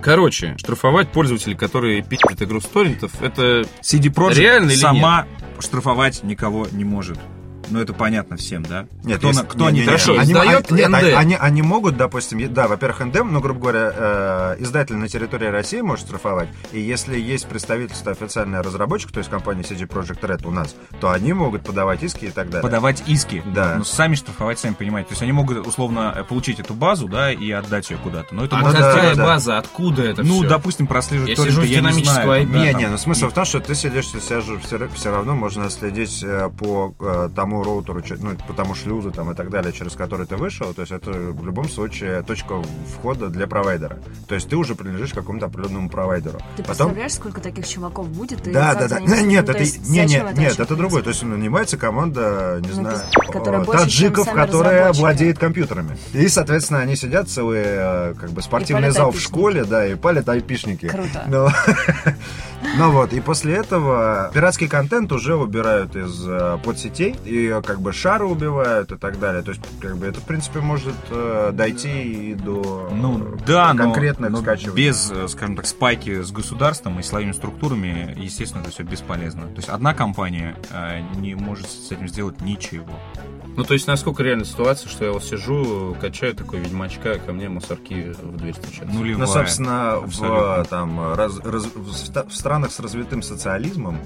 Короче, 0.00 0.54
штрафовать 0.58 1.10
пользователей, 1.10 1.56
которые 1.56 2.02
пиздят 2.02 2.40
игру 2.40 2.60
с 2.60 2.66
торрентов, 2.66 3.10
это 3.20 3.66
CD 3.82 4.12
Projekt 4.12 4.34
Реально 4.34 4.70
сама 4.72 5.26
штрафовать 5.58 6.22
никого 6.22 6.66
не 6.70 6.84
может. 6.84 7.18
Ну, 7.70 7.80
это 7.80 7.92
понятно 7.92 8.36
всем, 8.36 8.62
да? 8.62 8.86
Нет, 9.04 9.18
кто, 9.18 9.32
на- 9.32 9.44
кто 9.44 9.58
не, 9.64 9.68
они 9.68 9.80
не, 9.80 9.86
Хорошо, 9.86 10.12
они, 10.18 10.32
издает 10.32 10.70
они- 10.70 10.80
нет, 10.80 10.90
НД. 10.90 11.14
они, 11.16 11.34
они 11.34 11.62
могут, 11.62 11.96
допустим, 11.96 12.52
да, 12.52 12.68
во-первых, 12.68 13.00
НДМ, 13.00 13.32
но, 13.32 13.40
грубо 13.40 13.60
говоря, 13.60 13.92
э, 13.94 14.56
издатель 14.60 14.96
на 14.96 15.08
территории 15.08 15.46
России 15.48 15.80
может 15.80 16.06
штрафовать, 16.06 16.48
и 16.72 16.80
если 16.80 17.18
есть 17.18 17.46
представительство 17.46 18.12
официальное 18.12 18.62
разработчиков, 18.62 19.12
то 19.12 19.18
есть 19.18 19.30
компания 19.30 19.62
CD 19.62 19.86
Projekt 19.86 20.20
Red 20.20 20.46
у 20.46 20.50
нас, 20.50 20.74
то 21.00 21.10
они 21.10 21.32
могут 21.32 21.62
подавать 21.64 22.02
иски 22.02 22.26
и 22.26 22.30
так 22.30 22.46
далее. 22.48 22.62
подавать 22.62 23.02
иски. 23.06 23.42
Да. 23.46 23.76
Но 23.78 23.84
сами 23.84 24.14
штрафовать, 24.14 24.58
сами 24.58 24.74
понимаете. 24.74 25.08
То 25.08 25.12
есть 25.12 25.22
они 25.22 25.32
могут 25.32 25.66
условно 25.66 26.12
э, 26.16 26.24
получить 26.24 26.60
эту 26.60 26.74
базу, 26.74 27.08
да, 27.08 27.32
и 27.32 27.50
отдать 27.50 27.90
ее 27.90 27.96
куда-то. 27.98 28.34
Но 28.34 28.44
это 28.44 28.56
А 28.56 28.60
можно 28.60 28.80
да, 28.80 28.94
да, 28.94 29.14
да. 29.14 29.24
база? 29.24 29.58
Откуда 29.58 30.02
это 30.02 30.22
Ну, 30.22 30.40
все? 30.40 30.48
допустим, 30.48 30.86
прослеживать 30.86 31.30
Я 31.30 31.36
сижу 31.36 31.62
с 31.62 31.64
я 31.64 31.70
не 31.70 31.76
динамического 31.88 32.22
знаю, 32.22 32.42
IP. 32.44 32.52
да, 32.52 32.58
Не, 32.58 32.70
там. 32.72 32.80
не, 32.80 32.86
ну 32.88 32.98
смысл 32.98 33.28
в 33.28 33.32
том, 33.32 33.44
что 33.44 33.60
ты 33.60 33.74
сидишь, 33.74 34.06
все, 34.06 34.40
все, 34.40 34.88
все 34.94 35.10
равно 35.10 35.34
можно 35.34 35.68
следить 35.70 36.22
э, 36.22 36.48
по 36.58 36.94
э, 37.00 37.28
тому 37.56 37.62
роутеру, 37.62 38.02
ну, 38.20 38.36
по 38.46 38.52
тому 38.52 38.74
шлюзу 38.74 39.10
там 39.10 39.30
и 39.30 39.34
так 39.34 39.50
далее, 39.50 39.72
через 39.72 39.94
который 39.94 40.26
ты 40.26 40.36
вышел. 40.36 40.72
То 40.74 40.82
есть 40.82 40.92
это 40.92 41.10
в 41.10 41.44
любом 41.44 41.68
случае 41.68 42.22
точка 42.22 42.62
входа 42.94 43.28
для 43.28 43.46
провайдера. 43.46 43.98
То 44.28 44.34
есть 44.34 44.48
ты 44.48 44.56
уже 44.56 44.74
принадлежишь 44.74 45.12
какому-то 45.12 45.46
определенному 45.46 45.88
провайдеру. 45.88 46.38
Ты 46.56 46.62
Потом 46.62 46.88
представляешь, 46.88 47.14
сколько 47.14 47.40
таких 47.40 47.66
чуваков 47.66 48.08
будет? 48.08 48.46
и 48.46 48.52
Да, 48.52 48.74
да, 48.74 48.88
да. 48.88 49.00
Нет, 49.06 49.24
ну, 49.26 49.32
это 49.38 49.52
то 49.54 49.58
есть 49.58 49.88
не, 49.88 50.04
не, 50.04 50.16
это 50.16 50.38
нет, 50.38 50.58
это 50.58 50.76
другое. 50.76 51.02
То 51.02 51.10
есть 51.10 51.22
нанимается 51.22 51.76
команда, 51.76 52.60
не 52.60 52.68
Ну, 52.68 52.74
знаю, 52.74 52.98
которая 53.32 53.62
э, 53.62 53.64
больше, 53.64 53.84
таджиков, 53.84 54.26
разработчики. 54.26 55.00
владеют 55.00 55.38
компьютерами. 55.38 55.96
И, 56.12 56.28
соответственно, 56.28 56.80
они 56.80 56.96
сидят 56.96 57.28
целый 57.28 57.62
э, 57.64 58.14
как 58.14 58.30
бы 58.30 58.42
спортивный 58.42 58.90
зал 58.90 59.12
в 59.12 59.20
школе, 59.20 59.64
да, 59.64 59.86
и 59.86 59.94
палят 59.94 60.28
айпишники. 60.28 60.88
Круто. 60.88 61.24
Ну, 61.26 61.48
ну 62.78 62.90
вот, 62.90 63.12
и 63.12 63.20
после 63.20 63.54
этого 63.54 64.30
пиратский 64.34 64.68
контент 64.68 65.12
уже 65.12 65.36
убирают 65.36 65.96
из 65.96 66.24
э, 66.26 66.58
подсетей, 66.64 67.16
и 67.24 67.45
э, 67.46 67.62
как 67.62 67.80
бы 67.80 67.92
шары 67.92 68.26
убивают 68.26 68.92
и 68.92 68.96
так 68.96 69.18
далее. 69.18 69.42
То 69.42 69.50
есть, 69.50 69.62
как 69.80 69.96
бы 69.96 70.06
это, 70.06 70.20
в 70.20 70.24
принципе, 70.24 70.60
может 70.60 70.94
э, 71.10 71.50
дойти 71.52 72.30
и 72.30 72.34
до 72.34 72.88
Ну 72.92 73.18
э, 73.18 73.38
да, 73.46 73.72
но, 73.74 73.84
конкретных 73.84 74.30
но 74.30 74.38
скачиваний. 74.38 74.76
без, 74.86 75.10
э, 75.10 75.28
скажем 75.28 75.56
так, 75.56 75.66
спайки 75.66 76.22
с 76.22 76.30
государством 76.30 76.98
и 76.98 77.02
силовыми 77.02 77.32
структурами, 77.32 78.14
естественно, 78.18 78.62
это 78.62 78.70
все 78.70 78.82
бесполезно. 78.82 79.42
То 79.48 79.56
есть 79.56 79.68
одна 79.68 79.94
компания 79.94 80.56
э, 80.70 81.00
не 81.16 81.34
может 81.34 81.68
с 81.68 81.90
этим 81.90 82.08
сделать 82.08 82.40
ничего. 82.40 82.98
Ну, 83.56 83.64
то 83.64 83.72
есть, 83.72 83.86
насколько 83.86 84.22
реально 84.22 84.44
ситуация, 84.44 84.90
что 84.90 85.06
я 85.06 85.12
вот 85.12 85.24
сижу, 85.24 85.96
качаю 85.98 86.34
такой 86.34 86.58
ведьмачка, 86.58 87.12
а 87.12 87.18
ко 87.18 87.32
мне 87.32 87.48
мусорки 87.48 88.14
в 88.20 88.36
дверь 88.36 88.54
стучатся. 88.54 88.84
Нулевая. 88.84 89.26
Ну, 89.26 89.32
собственно, 89.32 89.96
в, 90.02 90.66
там, 90.68 91.14
раз- 91.14 91.40
раз- 91.42 91.70
в 91.74 92.26
в 92.28 92.34
странах 92.34 92.70
с 92.70 92.80
развитым 92.80 93.22
социализмом, 93.22 93.98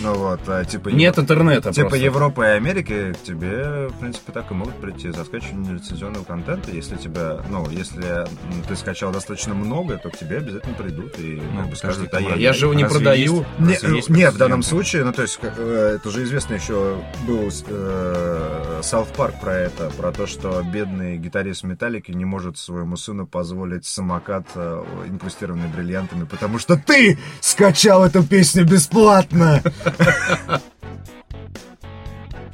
ну 0.00 0.14
вот, 0.14 0.40
а, 0.48 0.64
типа... 0.64 0.88
Нет 0.88 1.18
интернета 1.18 1.72
Типа 1.72 1.88
просто. 1.90 2.04
Европы 2.04 2.42
и 2.42 2.48
Америки, 2.86 3.18
к 3.18 3.22
тебе, 3.22 3.88
в 3.88 3.98
принципе, 4.00 4.32
так 4.32 4.50
и 4.50 4.54
могут 4.54 4.74
прийти 4.80 5.10
за 5.10 5.24
скачивание 5.24 5.74
лицензионного 5.74 6.24
контента. 6.24 6.70
Если 6.70 6.96
тебя, 6.96 7.40
ну, 7.50 7.68
если 7.70 8.24
ты 8.68 8.76
скачал 8.76 9.12
достаточно 9.12 9.54
много, 9.54 9.98
то 9.98 10.10
к 10.10 10.16
тебе 10.16 10.38
обязательно 10.38 10.74
придут 10.74 11.18
и 11.18 11.40
Ну, 11.52 11.60
как 11.62 11.70
бы 11.70 11.76
скажут, 11.76 12.14
а 12.14 12.20
я, 12.20 12.34
Я 12.34 12.52
же 12.52 12.66
его 12.66 12.74
не 12.74 12.84
продаю. 12.84 13.38
есть- 13.38 13.58
Не, 13.58 13.74
разве 13.74 13.96
есть 13.96 14.08
не, 14.08 14.30
в 14.30 14.36
данном 14.36 14.62
случае, 14.62 15.04
ну 15.04 15.12
то 15.12 15.22
есть, 15.22 15.36
как, 15.38 15.54
э, 15.56 15.96
это 15.96 16.10
же 16.10 16.22
известно 16.24 16.54
еще 16.54 16.98
был 17.26 17.48
э, 17.68 18.80
South 18.82 19.14
Park 19.16 19.40
про 19.40 19.54
это, 19.54 19.90
про 19.90 20.12
то, 20.12 20.26
что 20.26 20.62
бедный 20.62 21.18
гитарист 21.18 21.64
Металлики 21.64 22.12
не 22.12 22.24
может 22.24 22.58
своему 22.58 22.96
сыну 22.96 23.26
позволить 23.26 23.84
самокат, 23.86 24.46
э, 24.54 24.84
инкрустированный 25.08 25.68
бриллиантами, 25.68 26.24
потому 26.24 26.58
что 26.58 26.76
ты 26.76 27.18
скачал 27.40 28.04
эту 28.04 28.22
песню 28.22 28.64
бесплатно. 28.64 29.62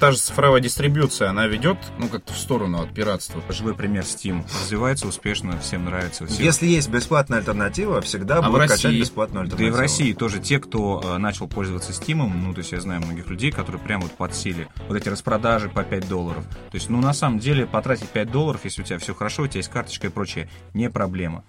Та 0.03 0.11
же 0.11 0.19
цифровая 0.19 0.61
дистрибьюция, 0.61 1.31
она 1.31 1.47
ведет, 1.47 1.79
ну, 1.97 2.09
как-то 2.09 2.33
в 2.33 2.37
сторону 2.37 2.83
от 2.83 2.93
пиратства. 2.93 3.41
Живой 3.51 3.77
пример 3.77 4.03
Steam. 4.03 4.43
Развивается 4.63 5.07
успешно, 5.07 5.57
всем 5.61 5.85
нравится. 5.85 6.27
Все- 6.27 6.43
Если 6.43 6.67
есть 6.67 6.89
бесплатная 6.91 7.39
альтернатива, 7.39 8.01
всегда 8.01 8.39
А 8.39 8.43
будут 8.43 8.63
качать 8.63 8.87
России? 8.87 9.01
бесплатную 9.01 9.45
Да 9.47 9.51
и 9.51 9.53
альтернативу. 9.53 9.77
в 9.77 9.81
России 9.81 10.13
тоже 10.13 10.41
те, 10.41 10.59
кто 10.59 11.01
э, 11.05 11.19
начал 11.19 11.47
пользоваться 11.47 11.93
Steam, 11.93 12.17
ну, 12.17 12.53
то 12.53 12.59
есть 12.59 12.73
я 12.73 12.81
знаю 12.81 13.01
многих 13.01 13.29
людей, 13.29 13.53
которые 13.53 13.81
прямо 13.81 14.03
вот 14.03 14.13
подсели. 14.17 14.67
Вот 14.89 14.97
эти 14.97 15.09
распродажи 15.09 15.69
по 15.69 15.85
5 15.85 16.09
долларов. 16.09 16.45
То 16.49 16.75
есть, 16.75 16.91
ну, 16.91 17.01
на 17.01 17.13
самом 17.13 17.39
деле, 17.39 17.65
потратить 17.65 18.09
5 18.09 18.29
долларов, 18.29 18.63
если 18.65 18.83
у 18.83 18.85
тебя 18.85 18.99
все 18.99 19.15
хорошо, 19.15 19.45
у 19.45 19.47
тебя 19.47 19.59
есть 19.59 19.71
карточка 19.71 20.09
и 20.09 20.11
прочее, 20.11 20.51
не 20.75 20.91
проблема. 20.91 21.45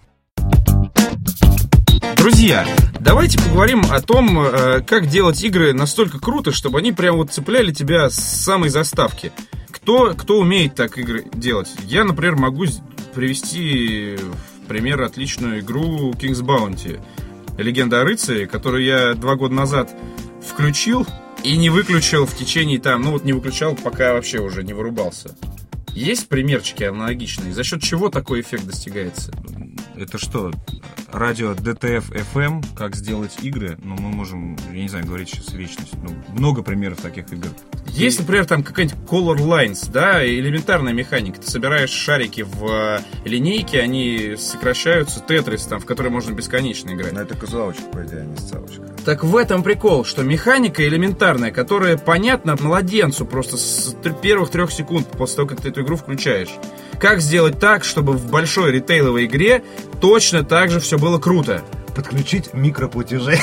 Друзья, 2.24 2.66
давайте 3.02 3.38
поговорим 3.38 3.82
о 3.92 4.00
том, 4.00 4.40
э, 4.40 4.80
как 4.80 5.08
делать 5.08 5.44
игры 5.44 5.74
настолько 5.74 6.20
круто, 6.20 6.54
чтобы 6.54 6.80
они 6.80 6.94
прям 6.94 7.18
вот 7.18 7.34
цепляли 7.34 7.74
тебя 7.74 8.10
с 8.10 8.16
самой 8.16 8.70
заставки. 8.70 9.34
Кто, 9.72 10.14
кто 10.14 10.40
умеет 10.40 10.74
так 10.74 10.98
игры 10.98 11.26
делать? 11.34 11.68
Я, 11.84 12.06
например, 12.06 12.38
могу 12.38 12.64
привести 13.14 14.16
в 14.16 14.68
пример 14.70 15.02
отличную 15.02 15.60
игру 15.60 16.14
King's 16.14 16.42
Bounty. 16.42 17.02
Легенда 17.58 18.00
о 18.00 18.04
рыцаре, 18.06 18.48
которую 18.48 18.86
я 18.86 19.16
два 19.16 19.36
года 19.36 19.56
назад 19.56 19.94
включил 20.48 21.06
и 21.44 21.58
не 21.58 21.70
выключил 21.70 22.26
в 22.26 22.34
течение 22.38 22.80
там, 22.80 23.02
ну 23.02 23.12
вот 23.12 23.26
не 23.26 23.34
выключал, 23.34 23.76
пока 23.76 24.14
вообще 24.14 24.40
уже 24.40 24.64
не 24.64 24.72
вырубался. 24.72 25.36
Есть 25.90 26.30
примерчики 26.30 26.84
аналогичные? 26.84 27.54
За 27.54 27.66
счет 27.66 27.84
чего 27.84 28.08
такой 28.08 28.40
эффект 28.40 28.66
достигается? 28.66 29.34
Это 29.96 30.18
что, 30.18 30.52
радио 31.12 31.52
DTF 31.52 32.26
FM, 32.34 32.66
как 32.76 32.96
сделать 32.96 33.38
игры? 33.44 33.78
Ну, 33.84 33.96
мы 33.96 34.10
можем, 34.10 34.58
я 34.72 34.82
не 34.82 34.90
знаю, 34.90 35.06
говорить 35.06 35.30
сейчас 35.30 35.54
вечность. 35.54 35.94
Ну, 36.02 36.10
много 36.30 36.64
примеров 36.64 37.00
таких 37.00 37.32
игр. 37.32 37.50
Есть, 37.88 38.20
например, 38.20 38.46
там 38.46 38.64
какая-нибудь 38.64 38.98
Color 39.08 39.38
Lines, 39.38 39.92
да, 39.92 40.26
элементарная 40.26 40.94
механика. 40.94 41.40
Ты 41.40 41.50
собираешь 41.50 41.92
шарики 41.92 42.42
в 42.42 42.66
э, 42.66 43.00
линейке, 43.24 43.82
они 43.82 44.36
сокращаются, 44.36 45.20
тетрис, 45.20 45.66
там, 45.66 45.80
в 45.80 45.86
который 45.86 46.10
можно 46.10 46.34
бесконечно 46.34 46.92
играть. 46.92 47.14
Но 47.14 47.22
это 47.22 47.38
казуалочка, 47.38 47.84
по 47.84 48.04
идее, 48.04 48.22
а 48.22 48.26
не 48.26 48.38
сцалочка. 48.38 48.82
Так 49.06 49.24
в 49.24 49.36
этом 49.36 49.62
прикол, 49.62 50.06
что 50.06 50.24
механика 50.24 50.88
элементарная, 50.88 51.52
которая 51.52 51.98
понятна 51.98 52.56
младенцу 52.60 53.28
просто 53.28 53.58
с 53.58 53.96
первых 54.24 54.50
трех 54.50 54.72
секунд 54.72 55.08
после 55.10 55.36
того, 55.36 55.50
как 55.50 55.62
ты 55.62 55.70
эту 55.70 55.84
игру 55.84 55.98
включаешь. 55.98 56.50
Как 57.00 57.22
сделать 57.22 57.60
так, 57.60 57.84
чтобы 57.84 58.14
в 58.14 58.30
большой 58.30 58.72
ритейловой 58.72 59.26
игре 59.26 59.64
точно 60.02 60.44
так 60.44 60.72
же 60.72 60.80
все 60.80 60.98
было 60.98 61.20
круто? 61.20 61.64
Подключить 61.96 62.54
микроплатежи. 62.54 63.38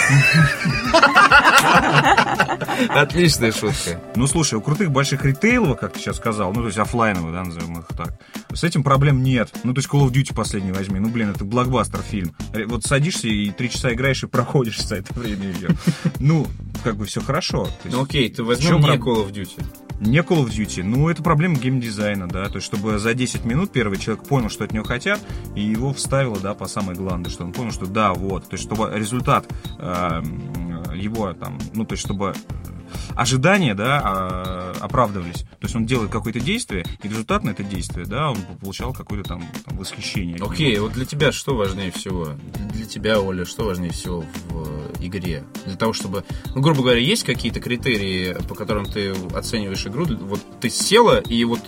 Отличная 2.88 3.52
шутка. 3.52 4.00
Ну, 4.16 4.26
слушай, 4.26 4.54
у 4.54 4.60
крутых 4.60 4.90
больших 4.90 5.24
ритейлов, 5.24 5.78
как 5.78 5.92
ты 5.92 6.00
сейчас 6.00 6.16
сказал, 6.16 6.52
ну, 6.52 6.62
то 6.62 6.66
есть 6.66 6.78
оффлайновых, 6.78 7.32
да, 7.32 7.44
назовем 7.44 7.78
их 7.78 7.86
так, 7.96 8.14
с 8.52 8.64
этим 8.64 8.82
проблем 8.82 9.22
нет. 9.22 9.50
Ну, 9.62 9.72
то 9.74 9.78
есть 9.78 9.88
Call 9.88 10.06
of 10.06 10.10
Duty 10.10 10.34
последний 10.34 10.72
возьми, 10.72 10.98
ну, 10.98 11.08
блин, 11.08 11.30
это 11.30 11.44
блокбастер 11.44 12.00
фильм. 12.00 12.34
Вот 12.66 12.84
садишься 12.84 13.28
и 13.28 13.50
три 13.50 13.70
часа 13.70 13.92
играешь 13.92 14.22
и 14.24 14.26
проходишь 14.26 14.80
за 14.80 14.96
это 14.96 15.12
время 15.14 15.46
ее. 15.52 15.68
Ну, 16.18 16.46
как 16.82 16.96
бы 16.96 17.04
все 17.06 17.20
хорошо. 17.20 17.68
Ну 17.84 18.02
окей, 18.02 18.28
ты 18.30 18.42
в 18.42 18.46
возьмем 18.46 18.80
чем 18.80 18.90
не 18.90 18.96
проб- 18.96 19.00
Call 19.00 19.26
of 19.28 19.32
Duty. 19.32 19.62
Не 20.00 20.20
Call 20.20 20.46
of 20.46 20.48
Duty, 20.48 20.82
ну, 20.82 21.08
это 21.10 21.22
проблема 21.22 21.56
геймдизайна, 21.56 22.26
да, 22.26 22.48
то 22.48 22.56
есть, 22.56 22.66
чтобы 22.66 22.98
за 22.98 23.12
10 23.12 23.44
минут 23.44 23.70
первый 23.70 23.98
человек 23.98 24.24
понял, 24.24 24.48
что 24.48 24.64
от 24.64 24.72
него 24.72 24.84
хотят, 24.84 25.20
и 25.54 25.60
его 25.60 25.92
вставило, 25.92 26.38
да, 26.40 26.54
по 26.54 26.66
самой 26.66 26.94
гланды, 26.94 27.28
что 27.28 27.44
он 27.44 27.52
понял, 27.52 27.70
что 27.70 27.86
да, 27.86 28.14
вот, 28.14 28.48
то 28.48 28.54
есть, 28.54 28.64
чтобы 28.64 28.90
результат 28.94 29.46
э, 29.78 30.22
его 30.94 31.34
там, 31.34 31.58
ну, 31.74 31.84
то 31.84 31.92
есть, 31.92 32.04
чтобы 32.04 32.34
ожидания, 33.14 33.74
да, 33.74 34.00
а, 34.02 34.72
оправдывались. 34.80 35.42
То 35.42 35.64
есть 35.64 35.76
он 35.76 35.86
делает 35.86 36.10
какое-то 36.10 36.40
действие, 36.40 36.84
и 37.02 37.08
результат 37.08 37.44
на 37.44 37.50
это 37.50 37.62
действие, 37.62 38.06
да, 38.06 38.30
он 38.30 38.38
получал 38.60 38.92
какое-то 38.92 39.28
там, 39.28 39.44
там 39.64 39.76
восхищение. 39.76 40.38
Окей, 40.40 40.78
вот 40.78 40.92
для 40.92 41.04
тебя 41.04 41.32
что 41.32 41.56
важнее 41.56 41.90
всего? 41.90 42.30
Для 42.72 42.86
тебя, 42.86 43.20
Оля, 43.20 43.44
что 43.44 43.64
важнее 43.64 43.92
всего 43.92 44.24
в 44.48 44.94
э, 45.00 45.06
игре? 45.06 45.44
Для 45.66 45.76
того, 45.76 45.92
чтобы... 45.92 46.24
Ну, 46.54 46.60
грубо 46.60 46.82
говоря, 46.82 47.00
есть 47.00 47.24
какие-то 47.24 47.60
критерии, 47.60 48.36
по 48.48 48.54
которым 48.54 48.86
ты 48.86 49.12
оцениваешь 49.34 49.86
игру? 49.86 50.06
Вот 50.06 50.40
ты 50.60 50.70
села, 50.70 51.20
и 51.20 51.44
вот 51.44 51.60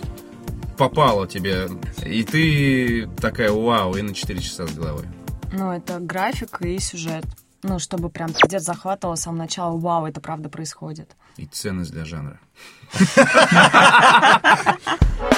попало 0.77 1.27
тебе, 1.27 1.69
и 2.05 2.23
ты 2.23 3.07
такая, 3.19 3.51
вау, 3.51 3.95
и 3.95 4.01
на 4.01 4.13
4 4.13 4.39
часа 4.39 4.67
с 4.67 4.73
головой. 4.73 5.05
Ну, 5.51 5.71
это 5.71 5.99
график 5.99 6.61
и 6.61 6.79
сюжет. 6.79 7.25
Ну, 7.63 7.79
чтобы 7.79 8.09
прям 8.09 8.33
пиздец 8.33 8.63
захватывало 8.63 9.15
с 9.15 9.21
самого 9.21 9.39
начала. 9.39 9.77
Вау, 9.77 10.05
это 10.05 10.19
правда 10.19 10.49
происходит. 10.49 11.15
И 11.37 11.45
ценность 11.45 11.91
для 11.91 12.05
жанра. 12.05 12.39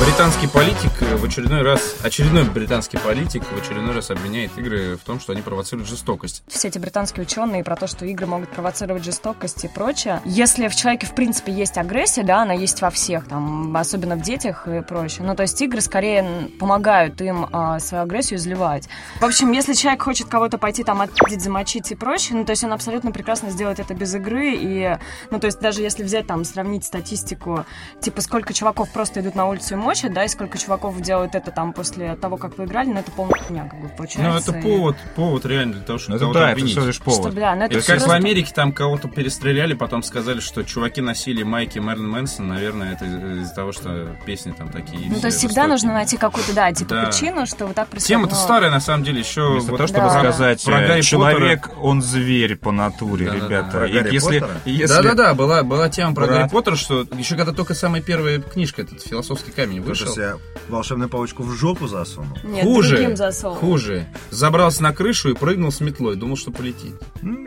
Британский 0.00 0.46
политик 0.46 0.92
э, 1.00 1.16
в 1.16 1.24
очередной 1.24 1.62
раз, 1.62 1.96
очередной 2.02 2.44
британский 2.44 2.98
политик 2.98 3.42
в 3.42 3.58
очередной 3.58 3.94
раз 3.94 4.10
обвиняет 4.10 4.56
игры 4.56 4.96
в 4.96 5.00
том, 5.00 5.18
что 5.18 5.32
они 5.32 5.42
провоцируют 5.42 5.88
жестокость. 5.88 6.44
Все 6.46 6.68
эти 6.68 6.78
британские 6.78 7.24
ученые 7.24 7.64
про 7.64 7.74
то, 7.74 7.88
что 7.88 8.06
игры 8.06 8.26
могут 8.26 8.48
провоцировать 8.50 9.04
жестокость 9.04 9.64
и 9.64 9.68
прочее. 9.68 10.20
Если 10.24 10.68
в 10.68 10.76
человеке, 10.76 11.06
в 11.06 11.14
принципе, 11.14 11.52
есть 11.52 11.78
агрессия, 11.78 12.22
да, 12.22 12.42
она 12.42 12.52
есть 12.52 12.80
во 12.80 12.90
всех, 12.90 13.26
там, 13.26 13.76
особенно 13.76 14.14
в 14.14 14.22
детях 14.22 14.68
и 14.68 14.82
прочее. 14.82 15.26
Ну, 15.26 15.34
то 15.34 15.42
есть 15.42 15.60
игры 15.60 15.80
скорее 15.80 16.48
помогают 16.60 17.20
им 17.20 17.48
а, 17.52 17.80
свою 17.80 18.04
агрессию 18.04 18.38
изливать. 18.38 18.88
В 19.20 19.24
общем, 19.24 19.50
если 19.50 19.72
человек 19.74 20.02
хочет 20.02 20.28
кого-то 20.28 20.58
пойти 20.58 20.84
там 20.84 21.00
отпиздить, 21.00 21.42
замочить 21.42 21.90
и 21.90 21.96
прочее, 21.96 22.38
ну, 22.38 22.44
то 22.44 22.50
есть 22.50 22.62
он 22.62 22.72
абсолютно 22.72 23.10
прекрасно 23.10 23.50
сделает 23.50 23.80
это 23.80 23.94
без 23.94 24.14
игры. 24.14 24.54
И, 24.54 24.96
ну, 25.32 25.40
то 25.40 25.46
есть 25.46 25.58
даже 25.58 25.82
если 25.82 26.04
взять 26.04 26.28
там, 26.28 26.44
сравнить 26.44 26.84
статистику, 26.84 27.64
типа, 28.00 28.20
сколько 28.20 28.54
чуваков 28.54 28.92
просто 28.92 29.20
идут 29.20 29.34
на 29.34 29.46
улицу 29.46 29.74
и 29.74 29.76
мочат, 29.88 30.12
да, 30.12 30.24
и 30.24 30.28
сколько 30.28 30.58
чуваков 30.58 31.00
делают 31.00 31.34
это 31.34 31.50
там 31.50 31.72
после 31.72 32.14
того, 32.16 32.36
как 32.36 32.54
поиграли, 32.54 32.88
ну, 32.88 32.98
это 33.00 33.10
полная 33.12 33.40
хуйня, 33.40 33.68
как 33.68 33.80
бы, 33.80 33.88
получается. 33.88 34.52
Ну, 34.52 34.58
это 34.58 34.58
И- 34.58 34.62
повод, 34.62 34.96
повод 35.16 35.46
реально 35.46 35.74
для 35.74 35.82
того, 35.82 35.98
чтобы 35.98 36.12
Ну, 36.12 36.16
это 36.16 36.24
кого-то 36.24 36.38
да, 36.40 36.44
это 36.46 36.52
обвинить. 36.52 36.72
всего 36.72 36.86
лишь 36.86 36.98
повод. 37.00 37.20
Что, 37.20 37.30
бля, 37.32 37.54
ну 37.56 37.62
это, 37.64 37.74
Это 37.78 37.86
как 37.86 37.96
просто- 37.96 38.08
в 38.08 38.12
Америке, 38.12 38.52
там 38.54 38.72
кого-то 38.72 39.08
перестреляли, 39.08 39.74
потом 39.74 40.02
сказали, 40.02 40.40
что 40.40 40.62
чуваки 40.62 41.00
носили 41.00 41.42
майки 41.42 41.78
Мэрилин 41.78 42.08
Мэнсон, 42.08 42.48
наверное, 42.48 42.92
это 42.92 43.04
из- 43.06 43.42
из-за 43.42 43.54
того, 43.54 43.72
что 43.72 44.16
песни 44.26 44.52
там 44.52 44.68
такие. 44.70 45.06
Ну, 45.08 45.12
все 45.12 45.20
то 45.20 45.26
есть 45.28 45.38
всегда 45.38 45.62
жестокие. 45.62 45.68
нужно 45.72 45.92
найти 45.94 46.16
какую-то, 46.16 46.52
да, 46.54 46.72
типа 46.72 46.94
Да. 46.94 47.04
причину, 47.06 47.46
что 47.46 47.66
вот 47.66 47.74
так 47.74 47.88
происходит. 47.88 48.08
Тема-то 48.08 48.34
но- 48.34 48.40
старая, 48.40 48.70
на 48.70 48.80
самом 48.80 49.04
деле, 49.04 49.20
еще... 49.20 49.48
Вместо 49.52 49.70
вот 49.70 49.76
того, 49.78 49.88
чтобы 49.88 50.04
Да. 50.08 50.18
сказать, 50.20 50.64
Про 50.64 50.80
э, 50.82 50.86
Гарри 50.88 51.00
человек, 51.02 51.70
он 51.80 52.02
зверь 52.02 52.56
по 52.56 52.70
натуре, 52.72 53.26
Да-да-да. 53.26 53.44
ребята. 53.46 53.84
И 53.86 53.92
Гарри 53.92 54.12
если, 54.14 54.38
Поттера? 54.40 54.60
если- 54.64 54.94
Да-да-да, 54.94 55.34
была, 55.34 55.62
была 55.62 55.88
тема 55.88 56.14
про 56.14 56.26
Брат. 56.26 56.38
Гарри 56.38 56.48
Поттера, 56.50 56.76
что 56.76 57.06
еще 57.16 57.36
когда 57.36 57.52
только 57.52 57.74
самая 57.74 58.02
первая 58.02 58.40
книжка, 58.40 58.82
этот 58.82 59.02
«Философский 59.02 59.50
камень» 59.52 59.77
Кто-то 59.80 59.98
вышел. 60.00 60.12
себе 60.14 60.36
волшебную 60.68 61.08
палочку 61.08 61.42
в 61.42 61.52
жопу 61.52 61.86
засунул. 61.86 62.36
Нет, 62.44 62.64
хуже, 62.64 62.96
другим 62.96 63.16
засовывал. 63.16 63.58
хуже. 63.60 64.06
Забрался 64.30 64.82
на 64.82 64.92
крышу 64.92 65.30
и 65.30 65.34
прыгнул 65.34 65.72
с 65.72 65.80
метлой, 65.80 66.16
думал, 66.16 66.36
что 66.36 66.50
полетит. 66.50 66.94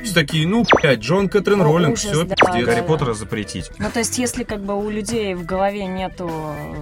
Все 0.04 0.14
такие, 0.14 0.48
ну, 0.48 0.66
блядь, 0.82 1.00
Джон 1.00 1.30
Кэтрин 1.30 1.62
Роллинг, 1.62 1.98
все, 1.98 2.24
да, 2.26 2.36
пиздец. 2.36 2.66
да. 2.66 2.74
Гарри 2.74 2.86
Поттера 2.88 3.14
запретить. 3.14 3.72
Ну, 3.78 3.90
то 3.92 4.00
есть, 4.00 4.18
если 4.18 4.44
как 4.44 4.64
бы 4.64 4.76
у 4.76 4.90
людей 4.90 5.34
в 5.36 5.46
голове 5.46 5.86
нету 5.86 6.30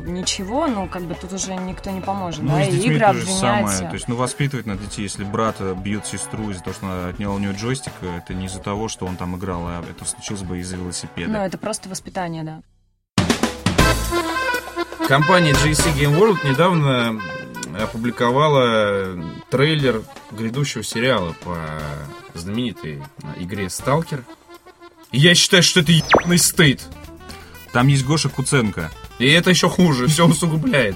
ничего, 0.06 0.68
ну, 0.68 0.88
как 0.88 1.04
бы 1.04 1.16
тут 1.16 1.34
уже 1.34 1.56
никто 1.56 1.90
не 1.90 2.02
поможет, 2.02 2.42
Ну, 2.44 2.50
да, 2.52 2.64
и 2.64 2.72
с 2.72 2.74
и 2.74 2.78
детьми 2.78 2.96
игры 2.96 3.06
то 3.08 3.14
же 3.14 3.26
самое. 3.26 3.80
То 3.90 3.94
есть, 3.94 4.08
ну, 4.08 4.16
воспитывать 4.16 4.66
надо 4.66 4.82
детей, 4.84 5.04
если 5.04 5.24
брат 5.24 5.58
бьет 5.84 6.06
сестру 6.06 6.50
из-за 6.52 6.64
того, 6.64 6.74
что 6.74 6.86
она 6.86 7.08
отняла 7.10 7.36
у 7.36 7.40
нее 7.40 7.52
джойстик, 7.54 7.94
это 8.02 8.34
не 8.34 8.46
из-за 8.46 8.60
того, 8.60 8.88
что 8.88 9.06
он 9.06 9.18
там 9.18 9.36
играл, 9.38 9.62
а 9.68 9.84
это 9.90 10.06
случилось 10.06 10.44
бы 10.44 10.60
из-за 10.60 10.78
велосипеда. 10.78 11.30
Ну, 11.32 11.40
это 11.40 11.58
просто 11.58 11.90
воспитание, 11.90 12.44
да. 12.44 12.62
Компания 15.10 15.54
GSC 15.54 15.96
Game 15.96 16.16
World 16.16 16.48
недавно 16.48 17.20
опубликовала 17.82 19.20
трейлер 19.50 20.04
грядущего 20.30 20.84
сериала 20.84 21.36
по 21.44 21.82
знаменитой 22.36 23.02
игре 23.40 23.72
Сталкер. 23.72 24.24
И 25.12 25.18
я 25.18 25.34
считаю, 25.34 25.64
что 25.64 25.80
это 25.80 25.92
ебаный 25.92 26.38
стыд. 26.38 26.84
Там 27.72 27.88
есть 27.88 28.06
Гоша 28.06 28.30
Куценко. 28.30 28.92
И 29.18 29.28
это 29.28 29.50
еще 29.50 29.68
хуже, 29.68 30.06
все 30.06 30.28
усугубляет. 30.28 30.96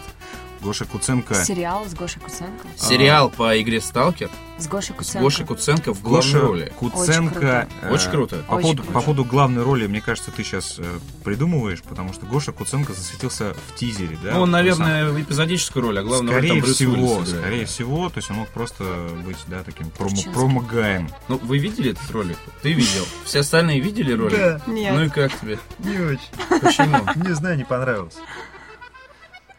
Гоша 0.63 0.86
Куценко... 0.86 1.36
Сериал 1.36 1.86
с 1.86 1.93
Гошей 1.93 2.22
Куценко. 2.22 2.67
Сериал 2.77 3.29
по 3.29 3.60
игре 3.62 3.82
Сталкер 3.82 4.29
С 4.58 4.67
Гошей 4.67 4.96
с 4.96 4.98
Куценко. 4.98 5.24
Гошей 5.24 5.46
Куценко 5.46 5.93
в 5.93 6.01
главной 6.01 6.32
Гоша 6.32 6.39
роли. 6.41 6.74
Куценко... 6.79 7.67
э, 7.82 7.91
Очень 7.91 8.12
круто. 8.12 8.38
По 8.48 8.53
Очень 8.53 8.62
поводу, 8.63 8.84
круто. 8.84 8.93
по 8.93 9.01
поводу 9.01 9.25
главной 9.25 9.63
роли, 9.63 9.88
мне 9.88 10.01
кажется, 10.01 10.32
ты 10.32 10.43
сейчас 10.43 10.79
придумываешь, 11.24 11.82
потому 11.82 12.13
что 12.13 12.25
Гоша 12.25 12.51
Куценко 12.53 12.93
засветился 12.93 13.53
в 13.67 13.75
тизере, 13.75 14.17
да? 14.24 14.34
Ну, 14.34 14.41
он, 14.41 14.51
наверное, 14.51 15.10
в 15.12 15.22
эпизодическую 15.22 15.84
роль, 15.84 16.00
а 16.00 16.03
главное, 16.03 16.32
Скорее 16.34 16.50
там 16.50 16.60
Брюс 16.62 16.75
всего, 16.75 16.93
Уиллис 16.93 17.10
играет. 17.29 17.41
скорее 17.43 17.65
всего, 17.65 18.10
то 18.10 18.17
есть 18.17 18.32
он 18.32 18.38
мог 18.38 18.48
просто 18.50 18.84
быть, 19.25 19.38
да, 19.48 19.63
таким 19.63 19.89
промо, 19.89 20.15
промо-гаем. 20.34 21.10
Ну, 21.27 21.38
вы 21.43 21.58
видели 21.58 21.91
этот 21.91 22.10
ролик? 22.12 22.38
Ты 22.62 22.72
видел? 22.74 23.05
Все 23.25 23.39
остальные 23.39 23.79
видели 23.79 24.13
ролик? 24.13 24.38
Да. 24.38 24.62
Нет. 24.67 24.93
Ну 24.96 25.03
и 25.03 25.10
как 25.10 25.38
тебе? 25.39 25.60
Не 25.79 25.98
очень. 26.00 26.62
Почему? 26.62 26.98
Не 27.27 27.34
знаю, 27.34 27.58
не 27.58 27.63
понравилось. 27.65 28.15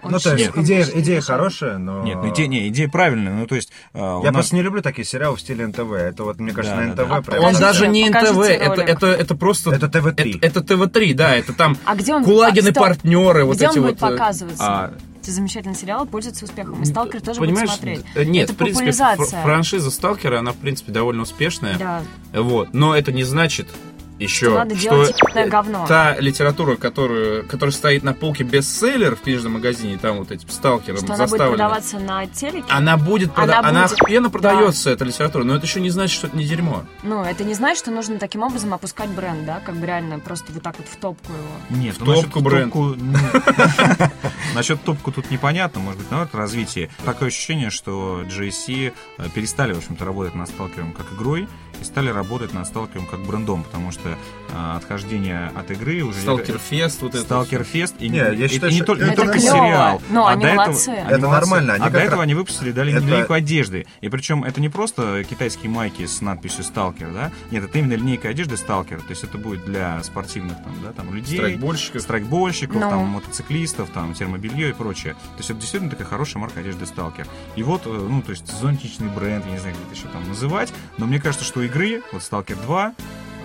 Он 0.04 0.12
Ну, 0.12 0.18
то 0.18 0.34
есть, 0.34 0.50
идея, 0.56 0.84
идея 0.84 1.20
хорошая, 1.20 1.78
но... 1.78 2.02
Нет, 2.02 2.18
ну 2.22 2.28
идея, 2.30 2.46
не, 2.46 2.68
идея 2.68 2.88
правильная, 2.88 3.32
ну 3.32 3.46
то 3.46 3.54
есть... 3.54 3.70
э, 3.94 3.98
Я 3.98 4.20
нас- 4.22 4.32
просто 4.32 4.56
не 4.56 4.62
люблю 4.62 4.82
такие 4.82 5.04
сериалы 5.04 5.36
в 5.36 5.40
стиле 5.40 5.66
НТВ. 5.66 5.92
Это 5.92 6.24
вот, 6.24 6.38
мне 6.38 6.52
кажется, 6.52 6.76
Да, 6.76 6.82
на 6.82 6.94
да, 6.94 7.02
НТВ 7.04 7.10
да. 7.10 7.22
прям... 7.22 7.44
Он 7.44 7.54
даже 7.54 7.88
не 7.88 8.08
НТВ, 8.10 8.38
это, 8.38 8.82
это, 8.82 9.06
это 9.06 9.34
просто... 9.34 9.72
Это 9.72 9.88
ТВ-3. 9.88 10.38
Это, 10.42 10.60
это 10.60 10.62
ТВ-3, 10.62 11.14
да, 11.14 11.34
это 11.36 11.52
там 11.52 11.76
А 11.84 11.94
где 11.94 12.14
он... 12.14 12.24
Кулагин 12.24 12.66
и 12.66 12.70
Стоп. 12.70 12.84
партнеры, 12.84 13.44
вот 13.44 13.56
Где 13.56 13.66
эти 13.66 13.78
он 13.78 13.84
вот... 13.84 13.90
будет 13.94 14.02
э, 14.02 14.12
показываться? 14.12 14.64
а, 14.64 14.94
замечательный 15.22 15.74
сериал, 15.74 16.06
пользуется 16.06 16.44
успехом. 16.44 16.82
И 16.82 16.84
Сталкер 16.84 17.20
тоже 17.20 17.40
Понимаешь, 17.40 17.70
будет 17.70 18.02
смотреть. 18.04 18.28
Нет, 18.28 18.44
это 18.44 18.52
в 18.52 18.56
принципе, 18.56 18.92
франшиза 18.92 19.90
Сталкера, 19.90 20.40
она, 20.40 20.52
в 20.52 20.56
принципе, 20.56 20.92
довольно 20.92 21.22
успешная. 21.22 21.78
Да. 21.78 22.02
Вот. 22.32 22.74
Но 22.74 22.94
это 22.96 23.12
не 23.12 23.24
значит 23.24 23.68
еще, 24.18 24.46
Что 24.46 24.54
надо 24.58 24.74
делать 24.74 25.14
типичное 25.16 25.48
говно. 25.48 25.86
та 25.88 26.16
литература, 26.20 26.76
которую, 26.76 27.46
которая 27.46 27.72
стоит 27.72 28.02
на 28.04 28.12
полке 28.14 28.44
бестселлер 28.44 29.16
в 29.16 29.22
книжном 29.22 29.54
магазине, 29.54 29.98
там 29.98 30.18
вот 30.18 30.30
этим 30.30 30.48
сталкером 30.48 30.98
Что 30.98 31.06
она 31.06 31.16
будет 31.16 31.30
заставлена, 31.30 31.56
продаваться 31.56 31.98
на 31.98 32.26
телеке. 32.26 32.64
она 32.68 32.96
будет, 32.96 33.30
прода- 33.32 33.58
Она 33.58 33.68
она, 33.68 33.82
будет, 33.88 34.00
охуенно 34.00 34.28
да. 34.28 34.32
продается, 34.38 34.90
эта 34.90 35.04
литература, 35.04 35.44
но 35.44 35.56
это 35.56 35.66
еще 35.66 35.80
не 35.80 35.90
значит, 35.90 36.14
что 36.16 36.26
это 36.28 36.36
не 36.36 36.44
дерьмо. 36.44 36.84
Ну, 37.02 37.24
это 37.24 37.42
не 37.44 37.54
значит, 37.54 37.78
что 37.78 37.90
нужно 37.90 38.18
таким 38.18 38.42
образом 38.42 38.72
опускать 38.72 39.08
бренд, 39.10 39.44
да? 39.46 39.60
Как 39.60 39.74
бы 39.76 39.86
реально 39.86 40.18
просто 40.20 40.52
вот 40.52 40.62
так 40.62 40.76
вот 40.78 40.86
в 40.88 40.96
топку 40.96 41.32
его. 41.32 41.80
Нет, 41.82 41.96
В 41.96 42.04
ну, 42.04 42.14
топку 42.14 42.40
бренд. 42.40 42.72
топку, 42.72 42.94
ну, 42.96 43.18
Насчет 44.54 44.82
топку 44.82 45.10
тут 45.12 45.30
непонятно, 45.30 45.80
может 45.80 45.98
быть, 45.98 46.10
наоборот, 46.10 46.34
развитие. 46.34 46.90
Такое 47.04 47.28
ощущение, 47.28 47.70
что 47.70 48.22
GSC 48.24 48.92
э, 49.18 49.28
перестали, 49.34 49.72
в 49.72 49.78
общем-то, 49.78 50.04
работать 50.04 50.34
над 50.34 50.48
сталкером 50.48 50.92
как 50.92 51.12
игрой 51.12 51.48
и 51.80 51.84
стали 51.84 52.08
работать 52.10 52.52
над 52.54 52.66
сталкером 52.66 53.06
как 53.06 53.20
брендом, 53.20 53.64
потому 53.64 53.90
что 53.90 54.03
э, 54.06 54.76
отхождение 54.76 55.50
от 55.54 55.70
игры 55.70 56.02
уже... 56.02 56.20
Сталкер 56.20 56.58
Фест, 56.58 57.02
вот 57.02 57.14
это. 57.14 57.24
Сталкер 57.24 57.64
Фест 57.64 57.96
и, 57.98 58.08
Не, 58.08 58.16
я 58.18 58.32
и- 58.32 58.48
считаю, 58.48 58.70
и 58.70 58.74
не, 58.74 58.78
что 58.82 58.86
только, 58.86 59.04
не 59.06 59.16
только 59.16 59.32
клево. 59.38 59.46
сериал. 59.56 60.02
Ну, 60.10 60.24
а 60.24 60.30
они 60.32 60.42
до 60.42 60.48
этого- 60.48 60.66
молодцы. 60.66 60.88
они 60.88 61.08
Это 61.12 61.28
нормально, 61.28 61.72
они 61.74 61.84
А 61.86 61.90
до 61.90 61.98
этого 61.98 62.16
раз- 62.16 62.22
они 62.24 62.34
выпустили 62.34 62.72
дали 62.72 62.92
Это- 62.92 63.04
линейку 63.04 63.32
одежды. 63.32 63.86
И 64.00 64.08
причем 64.08 64.44
это 64.44 64.60
не 64.60 64.68
просто 64.68 65.24
китайские 65.24 65.70
майки 65.70 66.06
с 66.06 66.20
надписью 66.20 66.64
«Сталкер», 66.64 67.10
да? 67.12 67.30
Нет, 67.50 67.64
это 67.64 67.78
именно 67.78 67.94
линейка 67.94 68.28
одежды 68.28 68.56
«Сталкер». 68.56 68.98
То 69.00 69.10
есть 69.10 69.24
это 69.24 69.38
будет 69.38 69.64
для 69.64 70.02
спортивных 70.02 70.56
там, 70.58 70.74
да, 70.82 70.92
там, 70.92 71.14
людей, 71.14 71.38
Страйкбольщиков. 71.38 72.02
страйкбольщиков, 72.02 72.76
Ну. 72.76 72.90
там, 72.90 72.98
мотоциклистов, 73.06 73.90
там, 73.90 74.14
термобелье 74.14 74.70
и 74.70 74.72
прочее. 74.72 75.14
То 75.14 75.38
есть 75.38 75.50
это 75.50 75.60
действительно 75.60 75.90
такая 75.90 76.06
хорошая 76.06 76.40
марка 76.42 76.60
одежды 76.60 76.86
«Сталкер». 76.86 77.26
И 77.56 77.62
вот, 77.62 77.82
э, 77.86 77.88
ну, 77.90 78.22
то 78.22 78.30
есть 78.30 78.46
зонтичный 78.60 79.08
бренд, 79.08 79.44
я 79.46 79.52
не 79.52 79.58
знаю, 79.58 79.74
как 79.74 79.84
это 79.86 79.94
еще 79.98 80.08
там 80.08 80.28
называть, 80.28 80.72
но 80.98 81.06
мне 81.06 81.20
кажется, 81.20 81.44
что 81.44 81.62
игры, 81.62 82.02
вот 82.12 82.22
«Сталкер 82.22 82.56
2», 82.66 82.92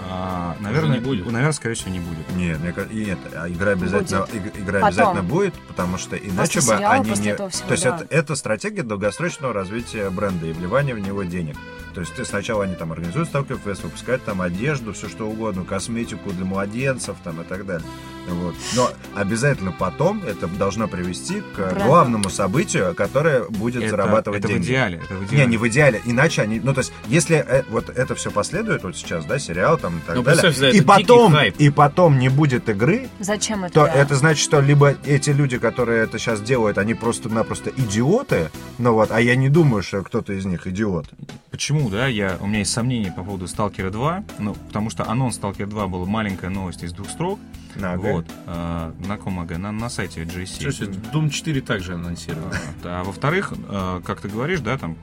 а, 0.08 0.56
наверное, 0.60 0.98
не 0.98 1.03
будет. 1.03 1.25
наверное, 1.25 1.51
скорее 1.51 1.75
всего, 1.75 1.91
не 1.91 2.00
будет. 2.00 2.29
Нет, 2.36 2.60
мне 2.60 2.72
кажется, 2.72 2.96
нет, 2.96 3.20
а 3.36 3.50
игра 3.50 3.72
обязательно, 3.72 4.25
иг- 4.32 4.58
игра 4.58 4.79
Потом. 4.79 4.88
обязательно 4.88 5.24
будет, 5.24 5.53
потому 5.68 5.98
что 5.98 6.15
иначе 6.15 6.60
бы 6.60 6.65
сериала, 6.65 6.96
они 6.96 7.10
после 7.10 7.25
не... 7.25 7.29
этого 7.32 7.50
всего, 7.50 7.68
То 7.68 7.72
есть 7.74 7.84
да. 7.84 7.96
это, 7.96 8.08
это 8.10 8.36
стратегия 8.36 8.84
долгосрочного 8.84 9.53
развития 9.53 10.10
бренда 10.10 10.48
и 10.48 10.53
вливания 10.53 10.96
в 10.96 11.00
него 11.00 11.24
денег. 11.24 11.58
То 11.94 12.01
есть 12.01 12.15
ты 12.15 12.24
сначала 12.24 12.63
они 12.63 12.75
там 12.75 12.91
организуют 12.91 13.29
Сталкер 13.29 13.58
Фест, 13.58 13.84
выпускают 13.84 14.24
там 14.24 14.41
одежду, 14.41 14.94
все 14.94 15.10
что 15.10 15.27
угодно, 15.27 15.65
косметику 15.65 16.32
для 16.32 16.46
младенцев 16.46 17.18
там 17.24 17.41
и 17.41 17.44
так 17.44 17.65
далее. 17.65 17.88
Вот. 18.27 18.55
Но 18.75 18.91
обязательно 19.15 19.71
потом 19.71 20.21
это 20.23 20.47
должно 20.47 20.88
привести 20.88 21.41
к 21.41 21.57
Бренду. 21.57 21.85
главному 21.85 22.29
событию, 22.29 22.93
которое 22.95 23.43
будет 23.49 23.81
Это, 23.83 23.91
зарабатывать 23.91 24.39
это 24.39 24.47
в 24.49 24.51
деньги. 24.51 24.65
идеале. 24.67 25.01
Это 25.03 25.15
в 25.15 25.21
Не, 25.21 25.27
идеале. 25.27 25.45
не 25.47 25.57
в 25.57 25.67
идеале, 25.67 26.01
иначе 26.05 26.41
они, 26.41 26.59
ну 26.59 26.73
то 26.73 26.79
есть, 26.79 26.91
если 27.07 27.38
э, 27.38 27.63
вот 27.69 27.89
это 27.89 28.15
все 28.15 28.29
последует 28.31 28.83
вот 28.83 28.95
сейчас, 28.95 29.25
да, 29.25 29.39
сериал 29.39 29.77
там 29.77 29.97
и 29.97 30.01
так 30.01 30.15
Ну, 30.15 30.23
далее, 30.23 30.51
да, 30.59 30.69
и 30.69 30.81
потом, 30.81 31.35
и 31.57 31.69
потом 31.69 32.19
не 32.19 32.29
будет 32.29 32.69
игры, 32.69 33.10
Зачем 33.19 33.63
это? 33.65 33.73
то 33.73 33.86
да? 33.86 33.93
это 33.93 34.15
значит, 34.15 34.43
что 34.43 34.60
либо 34.62 34.95
эти 35.05 35.32
люди, 35.32 35.58
которые 35.58 36.03
это 36.03 36.19
сейчас 36.19 36.41
делают, 36.41 36.77
они 36.77 36.93
просто-напросто 36.93 37.71
идиоты, 37.75 38.51
ну 38.77 38.93
вот, 38.93 39.12
а 39.12 39.19
я 39.21 39.36
не 39.36 39.49
думаю, 39.49 39.82
что 39.84 40.01
кто-то 40.03 40.34
из 40.34 40.45
них 40.45 40.67
идиот. 40.67 41.08
Почему, 41.51 41.89
да, 41.89 42.08
я, 42.08 42.38
у 42.39 42.47
меня 42.47 42.60
есть 42.60 42.71
сомнения 42.71 43.12
по 43.12 43.23
поводу 43.23 43.47
Сталкера 43.47 43.89
2, 43.89 44.23
ну, 44.39 44.53
потому 44.53 44.89
что 44.89 45.10
анонс 45.10 45.36
Сталкера 45.36 45.67
2 45.67 45.88
был 45.88 46.05
маленькая 46.05 46.49
новость 46.49 46.84
из 46.84 46.93
двух 46.93 47.10
строк, 47.10 47.39
На, 47.75 47.93
ага. 47.93 48.12
вот, 48.12 48.25
э, 48.47 48.91
на 49.08 49.17
ком, 49.17 49.39
ага, 49.39 49.58
на, 49.58 49.71
на 49.71 49.89
сайте 49.89 50.23
GSC. 50.23 50.63
Слушай, 50.63 50.88
Doom 50.88 51.29
4 51.29 51.62
также 51.62 51.93
анонсировал. 51.93 52.51
А 52.84 53.03
во-вторых, 53.03 53.53
э, 53.69 54.01
как 54.03 54.21
ты 54.21 54.27
говоришь, 54.27 54.60
да, 54.62 54.77
там, 54.77 54.97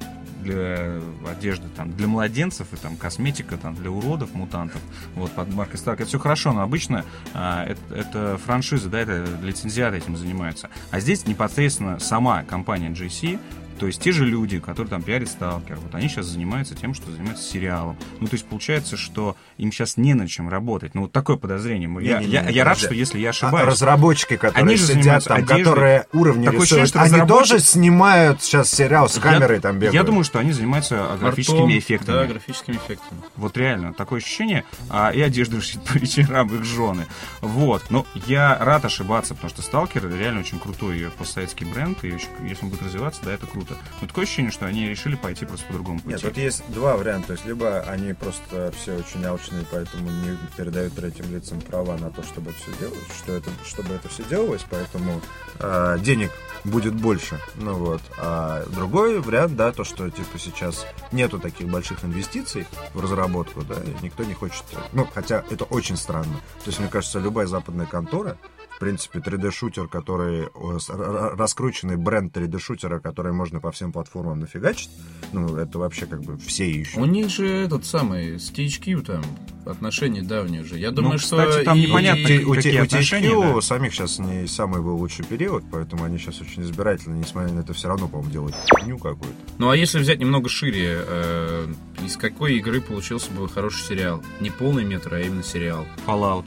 для 0.47 1.01
одежды, 1.29 1.67
там, 1.77 1.93
для 1.93 2.07
младенцев 2.07 2.73
и 2.73 2.77
там 2.77 2.97
косметика, 2.97 3.57
там, 3.57 3.75
для 3.75 3.91
уродов, 3.91 4.33
мутантов, 4.35 4.81
вот, 5.15 5.33
под 5.33 5.53
маркой 5.53 5.79
Stark. 5.79 5.95
Это 5.95 6.07
все 6.07 6.19
хорошо, 6.19 6.53
но 6.53 6.63
обычно 6.63 7.05
а, 7.35 7.65
это, 7.65 7.81
это 7.95 8.39
франшиза, 8.39 8.89
да, 8.89 9.01
это 9.01 9.27
лицензиаты 9.43 9.99
этим 9.99 10.17
занимаются. 10.17 10.71
А 10.91 11.01
здесь 11.01 11.27
непосредственно 11.27 11.99
сама 11.99 12.45
компания 12.45 12.91
GC 12.91 13.39
то 13.79 13.87
есть 13.87 14.01
те 14.03 14.13
же 14.13 14.25
люди, 14.25 14.59
которые 14.59 14.89
там 14.91 15.03
пиарят 15.03 15.29
Сталкер, 15.29 15.77
вот 15.77 15.95
они 15.95 16.09
сейчас 16.09 16.27
занимаются 16.27 16.75
тем, 16.75 16.95
что 16.95 17.11
занимаются 17.11 17.45
сериалом. 17.45 17.97
Ну, 18.21 18.27
то 18.27 18.35
есть 18.35 18.47
получается, 18.47 18.97
что 18.97 19.37
им 19.59 19.71
сейчас 19.73 19.97
не 19.97 20.15
на 20.15 20.27
чем 20.29 20.49
работать. 20.49 20.95
Ну, 20.95 21.03
вот 21.03 21.13
такое 21.13 21.37
подозрение. 21.37 21.89
Я, 22.03 22.19
Не-не-не, 22.21 22.33
я, 22.33 22.49
я 22.49 22.65
рад, 22.65 22.79
что 22.79 22.95
если 22.95 23.19
я 23.19 23.29
А 23.29 23.31
ошибаюсь... 23.31 23.67
разработчики, 23.69 24.37
которые 24.37 24.63
Они 24.65 24.77
же 24.77 24.87
сидят 24.87 24.97
занимаются 25.03 25.29
там, 25.29 25.39
одеждой. 25.39 25.65
которые 25.65 26.07
уровни 26.13 26.45
Такое 26.45 26.61
рисуют, 26.61 26.83
ощущение, 26.83 26.87
что 26.87 27.01
они 27.03 27.13
разработчик- 27.13 27.29
тоже 27.29 27.59
снимают 27.61 28.43
сейчас 28.43 28.71
сериал 28.71 29.09
с 29.09 29.19
камерой 29.19 29.57
я, 29.57 29.61
там 29.61 29.77
бегают. 29.77 29.95
Я 29.95 30.03
думаю, 30.03 30.25
что 30.25 30.39
они 30.39 30.53
занимаются 30.53 31.17
графическими 31.21 31.61
Артом, 31.65 31.79
эффектами. 31.79 32.17
Да, 32.17 32.27
графическими 32.27 32.77
эффектами. 32.77 33.21
Вот 33.37 33.57
реально, 33.57 33.93
такое 33.95 34.21
ощущение. 34.21 34.65
А, 34.91 35.11
и 35.11 35.21
одежду 35.21 35.61
шьют 35.61 35.85
по 35.85 35.93
вечерам 35.99 36.49
их 36.55 36.65
жены. 36.65 37.07
Вот. 37.41 37.85
Но 37.91 38.07
я 38.27 38.57
рад 38.61 38.85
ошибаться, 38.85 39.35
потому 39.35 39.51
что 39.51 39.63
Сталкер 39.63 40.09
реально 40.11 40.41
очень 40.41 40.59
крутой 40.59 41.07
постсоветский 41.19 41.67
бренд, 41.67 42.03
и 42.05 42.13
очень- 42.13 42.29
если 42.49 42.65
он 42.65 42.71
будет 42.71 42.83
развиваться, 42.83 43.21
да, 43.25 43.33
это 43.33 43.47
круто. 43.47 43.66
Но 44.01 44.07
такое 44.07 44.25
ощущение, 44.25 44.51
что 44.53 44.67
они 44.67 44.89
решили 44.89 45.17
пойти 45.17 45.45
просто 45.45 45.67
по 45.67 45.73
другому 45.75 46.01
пути. 46.01 46.11
Нет, 46.11 46.23
тут 46.23 46.37
есть 46.37 46.63
два 46.69 46.97
варианта. 46.97 47.29
То 47.29 47.33
есть, 47.35 47.45
либо 47.47 47.81
они 47.81 48.13
просто 48.13 48.73
все 48.77 48.97
очень 48.97 49.25
алчные, 49.25 49.65
поэтому 49.71 50.11
не 50.11 50.37
передают 50.57 50.95
третьим 50.95 51.31
лицам 51.33 51.61
права 51.61 51.97
на 51.97 52.11
то, 52.11 52.23
чтобы 52.23 52.51
это 52.51 52.61
все 52.61 52.79
делать, 52.79 53.05
что 53.17 53.33
это, 53.33 53.51
чтобы 53.65 53.95
это 53.95 54.09
все 54.09 54.25
делалось, 54.25 54.65
поэтому 54.69 55.21
э, 55.59 55.99
денег 56.01 56.31
будет 56.65 56.95
больше. 56.95 57.39
Ну 57.57 57.75
вот. 57.75 58.03
А 58.19 58.65
другой 58.67 59.21
вариант, 59.21 59.57
да, 59.57 59.73
то, 59.73 59.85
что 59.85 60.11
типа 60.11 60.39
сейчас 60.39 60.87
нету 61.13 61.39
таких 61.39 61.69
больших 61.69 62.05
инвестиций 62.05 62.67
в 62.95 63.01
разработку, 63.01 63.63
да, 63.63 63.77
и 63.77 64.05
никто 64.05 64.25
не 64.25 64.35
хочет. 64.35 64.65
Ну, 64.93 65.09
хотя 65.13 65.45
это 65.51 65.65
очень 65.65 65.97
странно. 65.97 66.35
То 66.65 66.69
есть, 66.69 66.79
мне 66.79 66.89
кажется, 66.89 67.19
любая 67.19 67.47
западная 67.47 67.87
контора, 67.87 68.37
в 68.77 68.79
принципе, 68.79 69.21
3D-шутер, 69.21 69.89
который 69.89 70.43
р- 70.55 71.37
раскрученный 71.37 71.97
бренд 71.97 72.37
3D-шутера, 72.37 73.01
который 73.01 73.33
можно 73.33 73.59
по 73.59 73.73
всем 73.73 73.91
платформам 73.91 74.41
нафигачить, 74.41 74.91
ну, 75.33 75.57
это 75.57 75.79
вообще 75.79 76.05
как 76.05 76.21
бы 76.23 76.37
все 76.39 76.71
ищут. 76.71 76.99
У 76.99 77.07
них 77.07 77.31
же 77.31 77.47
этот 77.49 77.87
самый 77.87 78.39
с 78.39 78.51
THQ 78.53 79.01
там 79.03 79.23
отношения 79.65 80.21
давние 80.23 80.63
уже. 80.63 80.79
Я 80.79 80.91
думаю, 80.91 81.15
Ну, 81.15 81.19
что 81.19 81.39
кстати, 81.45 81.65
там 81.65 81.79
и- 81.79 81.87
непонятно, 81.87 82.29
и- 82.29 82.45
у, 82.45 82.53
какие 82.55 82.81
у 82.81 82.85
отношения, 82.85 83.29
THQ 83.31 83.55
да. 83.55 83.61
самих 83.63 83.95
сейчас 83.95 84.19
не 84.19 84.47
самый 84.47 84.83
был 84.83 84.97
лучший 84.99 85.25
период, 85.25 85.65
поэтому 85.73 86.05
они 86.05 86.19
сейчас 86.19 86.41
очень 86.43 86.63
избирательны, 86.63 87.17
несмотря 87.17 87.53
на 87.55 87.61
это, 87.61 87.73
все 87.73 87.89
равно, 87.89 88.09
по-моему, 88.09 88.31
делают 88.31 88.55
фигню 88.79 88.99
какую-то. 88.99 89.35
Ну 89.59 89.71
а 89.71 89.77
если 89.77 89.99
взять 89.99 90.19
немного 90.19 90.49
шире, 90.51 90.99
э, 91.01 91.67
из 92.05 92.17
какой 92.19 92.57
игры 92.59 92.83
получился 92.83 93.31
бы 93.33 93.49
хороший 93.49 93.83
сериал? 93.85 94.23
Не 94.41 94.51
полный 94.51 94.85
метр, 94.85 95.15
а 95.15 95.21
именно 95.21 95.43
сериал. 95.43 95.87
Fallout. 96.07 96.45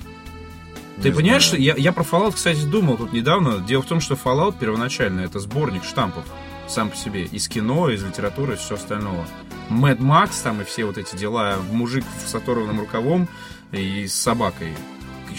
Ты 1.02 1.14
понимаешь, 1.14 1.44
что 1.44 1.56
я, 1.56 1.76
я 1.76 1.94
про 1.94 2.04
Fallout, 2.04 2.34
кстати, 2.34 2.64
думал 2.66 2.98
тут 2.98 3.14
недавно. 3.14 3.60
Дело 3.60 3.82
в 3.82 3.86
том, 3.86 4.02
что 4.02 4.16
Fallout 4.16 4.56
первоначально 4.60 5.22
это 5.22 5.40
сборник 5.40 5.84
штампов 5.84 6.26
сам 6.68 6.90
по 6.90 6.96
себе. 6.96 7.24
Из 7.24 7.48
кино, 7.48 7.90
из 7.90 8.04
литературы, 8.04 8.56
из 8.56 8.60
всего 8.60 8.76
остального. 8.76 9.26
Мэд 9.70 10.00
Макс 10.00 10.40
там 10.42 10.62
и 10.62 10.66
все 10.66 10.86
вот 10.86 10.98
эти 10.98 11.16
дела. 11.16 11.58
Мужик 11.72 12.04
с 12.26 12.36
оторванным 12.36 12.80
рукавом 12.80 13.28
и 13.72 14.08
с 14.08 14.14
собакой. 14.14 14.74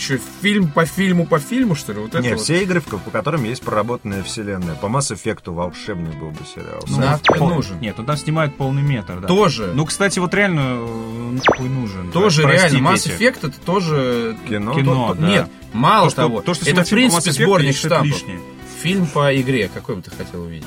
Еще 0.00 0.18
фильм 0.40 0.68
по 0.72 0.86
фильму 0.86 1.26
по 1.26 1.38
фильму, 1.38 1.74
что 1.74 1.92
ли? 1.92 2.00
Вот 2.00 2.14
это 2.14 2.22
Не, 2.22 2.30
вот. 2.30 2.40
все 2.40 2.62
игры, 2.62 2.80
по 2.80 2.96
которым 3.10 3.44
есть 3.44 3.60
проработанная 3.62 4.22
вселенная. 4.22 4.74
По 4.74 4.86
Mass 4.86 5.12
Effect 5.14 5.50
волшебный 5.52 6.12
был 6.16 6.30
бы 6.30 6.38
сериал. 6.46 6.82
Ну, 6.88 6.98
нахуй 7.00 7.36
Пол- 7.36 7.50
нужен. 7.50 7.78
Нет, 7.80 7.96
там 7.96 8.16
снимают 8.16 8.56
полный 8.56 8.80
метр, 8.80 9.20
да. 9.20 9.28
Тоже. 9.28 9.72
Ну, 9.74 9.84
кстати, 9.84 10.18
вот 10.18 10.32
реально 10.32 10.60
э, 10.78 11.30
нахуй 11.44 11.68
нужен. 11.68 12.10
Тоже 12.12 12.44
Простите. 12.44 12.76
реально. 12.78 12.88
Mass 12.88 12.94
Effect 13.18 13.48
это 13.48 13.60
тоже... 13.60 14.38
Кино. 14.48 14.74
Кино, 14.74 15.08
то- 15.08 15.20
да. 15.20 15.28
Нет, 15.28 15.48
мало 15.74 16.04
То, 16.06 16.10
что, 16.12 16.22
того. 16.22 16.40
то, 16.40 16.54
что 16.54 16.70
это, 16.70 16.82
в 16.82 16.88
принципе, 16.88 17.32
сборник 17.32 17.76
штампов. 17.76 18.06
лишнее. 18.06 18.40
Фильм 18.80 19.06
по 19.06 19.38
игре, 19.38 19.68
какой 19.68 19.96
бы 19.96 20.00
ты 20.02 20.10
хотел 20.12 20.44
увидеть? 20.44 20.66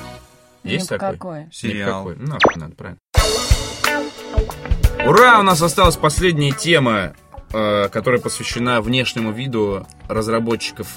Есть 0.62 0.88
такой? 0.88 1.08
Никакой. 1.08 1.46
Сериал. 1.50 2.08
Никакой. 2.10 2.16
Ну, 2.24 2.38
надо, 2.60 2.74
правильно. 2.76 2.98
Ура! 5.06 5.40
У 5.40 5.42
нас 5.42 5.60
осталась 5.60 5.96
последняя 5.96 6.52
тема, 6.52 7.14
которая 7.92 8.20
посвящена 8.20 8.80
внешнему 8.80 9.32
виду 9.32 9.86
разработчиков. 10.08 10.88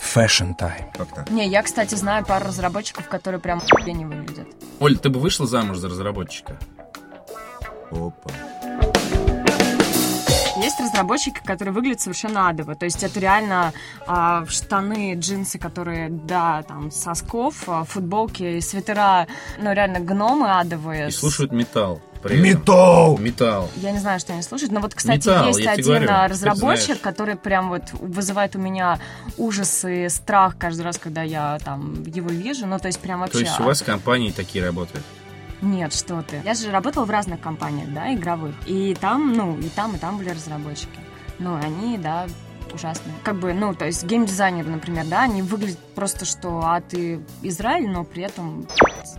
Fashion 0.00 0.56
time. 0.56 0.84
Как-то. 0.96 1.26
Не, 1.30 1.48
я, 1.48 1.62
кстати, 1.62 1.94
знаю 1.96 2.24
пару 2.24 2.46
разработчиков, 2.46 3.08
которые 3.08 3.40
прям 3.40 3.60
не 3.86 4.04
выглядят. 4.04 4.46
Оль, 4.78 4.96
ты 4.96 5.08
бы 5.08 5.18
вышла 5.18 5.46
замуж 5.46 5.78
за 5.78 5.88
разработчика? 5.88 6.56
Опа. 7.90 8.30
Есть 10.56 10.80
разработчики, 10.80 11.40
которые 11.44 11.72
выглядят 11.72 12.00
совершенно 12.00 12.48
адово. 12.48 12.74
То 12.74 12.84
есть 12.84 13.02
это 13.04 13.20
реально 13.20 13.72
а, 14.06 14.44
штаны, 14.46 15.14
джинсы, 15.14 15.58
которые, 15.58 16.08
да, 16.10 16.62
там, 16.62 16.90
сосков, 16.90 17.68
а, 17.68 17.84
футболки, 17.84 18.58
свитера, 18.60 19.28
ну, 19.60 19.72
реально 19.72 20.00
гномы 20.00 20.50
адовые. 20.50 21.08
И 21.08 21.12
слушают 21.12 21.52
металл. 21.52 22.00
При 22.28 22.38
этом. 22.38 22.60
Металл! 22.60 23.18
Металл. 23.18 23.70
Я 23.76 23.92
не 23.92 23.98
знаю, 23.98 24.20
что 24.20 24.32
они 24.32 24.42
слушают, 24.42 24.72
но 24.72 24.80
вот, 24.80 24.94
кстати, 24.94 25.28
Металл, 25.28 25.46
есть 25.48 25.66
один 25.66 25.84
говорю, 25.84 26.08
а, 26.10 26.28
разработчик, 26.28 27.00
который 27.00 27.36
прям 27.36 27.68
вот 27.68 27.82
вызывает 27.92 28.56
у 28.56 28.58
меня 28.58 28.98
ужас 29.36 29.84
и 29.84 30.08
страх 30.08 30.56
каждый 30.58 30.82
раз, 30.82 30.98
когда 30.98 31.22
я 31.22 31.58
там 31.64 32.02
его 32.04 32.28
вижу. 32.28 32.66
Ну, 32.66 32.78
то 32.78 32.86
есть 32.86 33.00
прям 33.00 33.20
вообще... 33.20 33.38
То 33.38 33.44
есть 33.44 33.60
у 33.60 33.64
вас 33.64 33.82
компании 33.82 34.30
такие 34.30 34.64
работают? 34.64 35.04
Нет, 35.60 35.92
что 35.92 36.22
ты. 36.22 36.40
Я 36.44 36.54
же 36.54 36.70
работала 36.70 37.04
в 37.04 37.10
разных 37.10 37.40
компаниях, 37.40 37.92
да, 37.92 38.14
игровых. 38.14 38.54
И 38.66 38.96
там, 39.00 39.32
ну, 39.32 39.58
и 39.58 39.68
там, 39.68 39.96
и 39.96 39.98
там 39.98 40.18
были 40.18 40.30
разработчики. 40.30 41.00
Ну, 41.38 41.56
они, 41.56 41.98
да, 41.98 42.26
ужасные. 42.72 43.14
Как 43.24 43.36
бы, 43.36 43.52
ну, 43.52 43.74
то 43.74 43.86
есть 43.86 44.04
геймдизайнеры, 44.04 44.68
например, 44.70 45.06
да, 45.06 45.22
они 45.22 45.42
выглядят 45.42 45.78
просто, 45.94 46.24
что, 46.24 46.60
а 46.64 46.80
ты 46.80 47.20
Израиль, 47.42 47.88
но 47.88 48.04
при 48.04 48.22
этом 48.22 48.66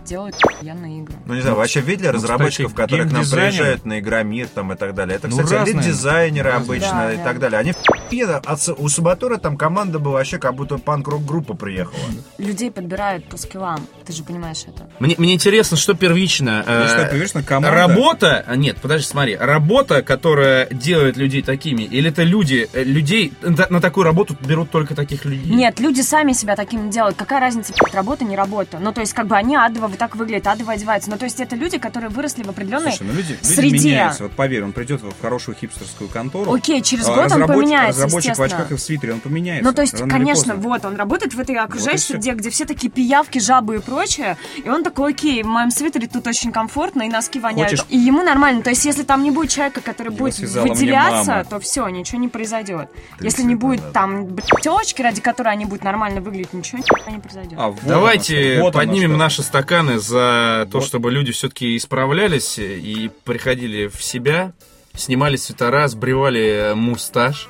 делают 0.04 0.36
охуенные 0.44 1.00
игры. 1.00 1.14
Ну, 1.26 1.34
не 1.34 1.40
знаю, 1.40 1.56
вообще 1.56 1.80
видели 1.80 2.08
ну, 2.08 2.12
разработчиков, 2.14 2.72
кстати, 2.72 2.88
которые 2.90 3.08
к 3.08 3.12
нам 3.12 3.24
приезжают 3.28 3.84
на 3.84 4.00
Игромир 4.00 4.48
там 4.48 4.72
и 4.72 4.76
так 4.76 4.94
далее? 4.94 5.16
Это, 5.16 5.28
Ну, 5.28 5.36
кстати, 5.38 5.54
разные. 5.54 5.74
лид-дизайнеры 5.74 6.50
Разные. 6.50 6.64
обычно 6.66 6.90
Да, 6.92 7.12
и 7.12 7.16
да. 7.16 7.24
так 7.24 7.38
далее. 7.38 7.60
Они 7.60 7.74
в***е, 8.10 8.26
а 8.44 8.56
у 8.78 8.88
Субатора 8.88 9.36
там 9.38 9.56
команда 9.56 9.98
была 9.98 10.14
вообще 10.14 10.38
как 10.38 10.54
будто 10.54 10.78
панк-рок 10.78 11.24
группа 11.24 11.54
приехала. 11.54 12.00
Людей 12.38 12.70
подбирают 12.70 13.28
по 13.28 13.36
скиллам, 13.36 13.86
ты 14.06 14.12
же 14.12 14.22
понимаешь 14.24 14.64
это. 14.66 14.88
Мне, 14.98 15.14
мне 15.18 15.34
интересно, 15.34 15.76
что 15.76 15.94
первично. 15.94 16.64
э, 16.66 16.82
Если 16.84 17.00
это, 17.02 17.10
конечно, 17.10 17.42
команда... 17.42 17.76
Работа, 17.76 18.44
а, 18.46 18.56
нет, 18.56 18.78
подожди, 18.80 19.06
смотри, 19.06 19.36
работа, 19.36 20.02
которая 20.02 20.66
делает 20.70 21.16
людей 21.16 21.42
такими, 21.42 21.82
или 21.82 22.10
это 22.10 22.22
люди, 22.22 22.68
э, 22.72 22.82
людей 22.84 23.32
на 23.42 23.80
такую 23.80 24.04
работу 24.04 24.36
берут 24.40 24.70
только 24.70 24.94
таких 24.94 25.24
людей? 25.24 25.52
Нет, 25.52 25.80
люди 25.80 26.00
сами 26.00 26.32
себя 26.32 26.56
такими 26.56 26.90
делают. 26.90 27.16
Какая 27.16 27.40
разница, 27.40 27.72
работа, 27.92 28.24
не 28.24 28.36
работа? 28.36 28.78
Ну, 28.80 28.92
то 28.92 29.00
есть, 29.00 29.12
как 29.12 29.26
бы 29.26 29.36
они 29.36 29.56
адово 29.56 29.88
вот 29.88 29.98
так 29.98 30.16
выглядят, 30.16 30.46
адово 30.46 30.72
одеваются. 30.72 31.10
Ну, 31.10 31.18
то 31.18 31.24
есть, 31.24 31.40
это 31.40 31.56
люди, 31.56 31.78
которые 31.78 32.10
выросли 32.10 32.42
в 32.42 32.48
определенной 32.50 32.92
Слушай, 32.92 33.06
ну 33.06 33.12
люди, 33.14 33.32
люди 33.32 33.54
среде. 33.54 33.88
меняются. 33.90 34.22
Вот 34.24 34.32
поверь, 34.32 34.64
он 34.64 34.72
придет 34.72 35.02
в 35.02 35.20
хорошую 35.20 35.56
хипстерскую 35.56 36.08
контору. 36.08 36.52
Окей, 36.52 36.82
через 36.82 37.06
а 37.08 37.14
год 37.14 37.32
он 37.32 37.46
поменяется, 37.46 37.99
Разработчик 38.04 38.36
в 38.38 38.42
очках 38.42 38.70
и 38.70 38.74
в 38.74 38.80
свитере, 38.80 39.14
он 39.14 39.20
поменяется. 39.20 39.68
Ну, 39.68 39.74
то 39.74 39.82
есть, 39.82 39.96
конечно, 40.08 40.54
вот, 40.54 40.84
он 40.84 40.96
работает 40.96 41.34
в 41.34 41.40
этой 41.40 41.56
окружающей 41.56 42.04
среде, 42.04 42.32
где 42.32 42.50
все 42.50 42.64
такие 42.64 42.90
пиявки, 42.90 43.38
жабы 43.38 43.76
и 43.76 43.78
прочее, 43.78 44.36
и 44.62 44.68
он 44.68 44.82
такой, 44.84 45.12
окей, 45.12 45.42
в 45.42 45.46
моем 45.46 45.70
свитере 45.70 46.06
тут 46.08 46.26
очень 46.26 46.52
комфортно, 46.52 47.02
и 47.02 47.08
носки 47.08 47.38
воняют. 47.40 47.70
Хочешь- 47.70 47.86
И 47.88 47.98
ему 47.98 48.22
нормально. 48.22 48.62
То 48.62 48.70
есть, 48.70 48.84
если 48.84 49.02
там 49.02 49.22
не 49.22 49.30
будет 49.30 49.50
человека, 49.50 49.80
который 49.80 50.08
Его 50.12 50.24
будет 50.24 50.38
выделяться, 50.38 51.46
то 51.48 51.60
все, 51.60 51.86
ничего 51.88 52.18
не 52.20 52.28
произойдет. 52.28 52.88
Ты 53.18 53.24
Если 53.24 53.42
не 53.42 53.54
будет 53.54 53.80
понятно. 53.92 53.92
там 53.92 54.36
телочки, 54.62 55.02
ради 55.02 55.20
которой 55.20 55.48
они 55.52 55.64
будут 55.64 55.84
нормально 55.84 56.20
выглядеть, 56.20 56.52
ничего 56.52 56.82
не 57.08 57.18
произойдет. 57.18 57.58
А, 57.58 57.68
вот 57.68 57.80
Давайте 57.84 58.54
оно 58.54 58.64
вот 58.64 58.74
поднимем 58.74 59.16
наши 59.16 59.42
стаканы 59.42 59.98
за 59.98 60.68
то, 60.70 60.78
Вот. 60.78 60.86
чтобы 60.86 61.10
люди 61.10 61.32
все-таки 61.32 61.76
исправлялись 61.76 62.58
и 62.58 63.10
приходили 63.24 63.86
в 63.88 64.02
себя, 64.02 64.52
снимали 64.94 65.36
свитера, 65.36 65.86
сбривали 65.88 66.72
мусташ, 66.74 67.48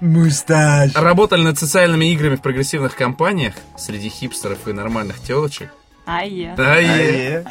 Мусташ. 0.00 0.94
работали 0.94 1.42
над 1.42 1.58
социальными 1.58 2.06
играми 2.12 2.36
в 2.36 2.42
прогрессивных 2.42 2.94
компаниях 2.96 3.54
среди 3.76 4.08
хипстеров 4.08 4.66
и 4.68 4.72
нормальных 4.72 5.20
телочек. 5.20 5.70
Ай-е. 6.06 6.54
Да, 6.56 6.78
и- 6.80 7.42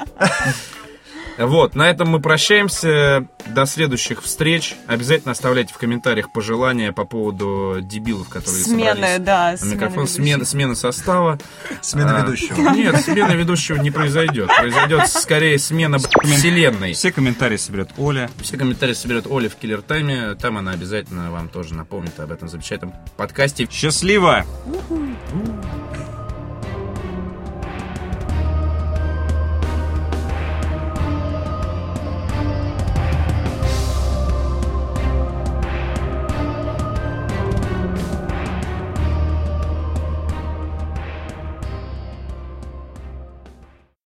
Вот, 1.38 1.76
на 1.76 1.90
этом 1.90 2.10
мы 2.10 2.20
прощаемся. 2.20 3.28
До 3.48 3.66
следующих 3.68 4.24
встреч. 4.24 4.76
Обязательно 4.88 5.32
оставляйте 5.34 5.74
в 5.74 5.78
комментариях 5.78 6.32
пожелания 6.32 6.92
по 6.92 7.06
поводу 7.06 7.78
дебилов, 7.80 8.28
которые 8.28 8.64
Смены, 8.64 8.96
собрались 8.96 9.20
да, 9.20 9.52
на 9.52 9.58
смены 9.58 9.76
микрофон. 9.76 10.08
Смена, 10.08 10.46
смена 10.46 10.76
состава. 10.76 11.38
Смена 11.82 12.18
А, 12.18 12.22
ведущего. 12.22 12.70
Нет, 12.72 13.02
смена 13.02 13.34
ведущего 13.34 13.78
не 13.78 13.92
произойдет. 13.92 14.48
Произойдет 14.48 15.08
скорее 15.10 15.60
смена 15.60 16.00
вселенной. 16.00 16.94
Все 16.94 17.12
комментарии 17.12 17.58
соберет 17.58 17.90
Оля. 17.98 18.32
Все 18.42 18.58
комментарии 18.58 18.94
соберет 18.94 19.28
Оля 19.28 19.48
в 19.50 19.56
Киллер 19.56 19.82
Тайме. 19.84 20.34
Там 20.36 20.58
она 20.58 20.72
обязательно 20.72 21.30
вам 21.32 21.50
тоже 21.50 21.76
напомнит 21.76 22.20
об 22.20 22.32
этом 22.32 22.48
замечательном 22.48 22.96
подкасте. 23.16 23.68
Счастливо! 23.70 24.46
Уху. 24.66 25.00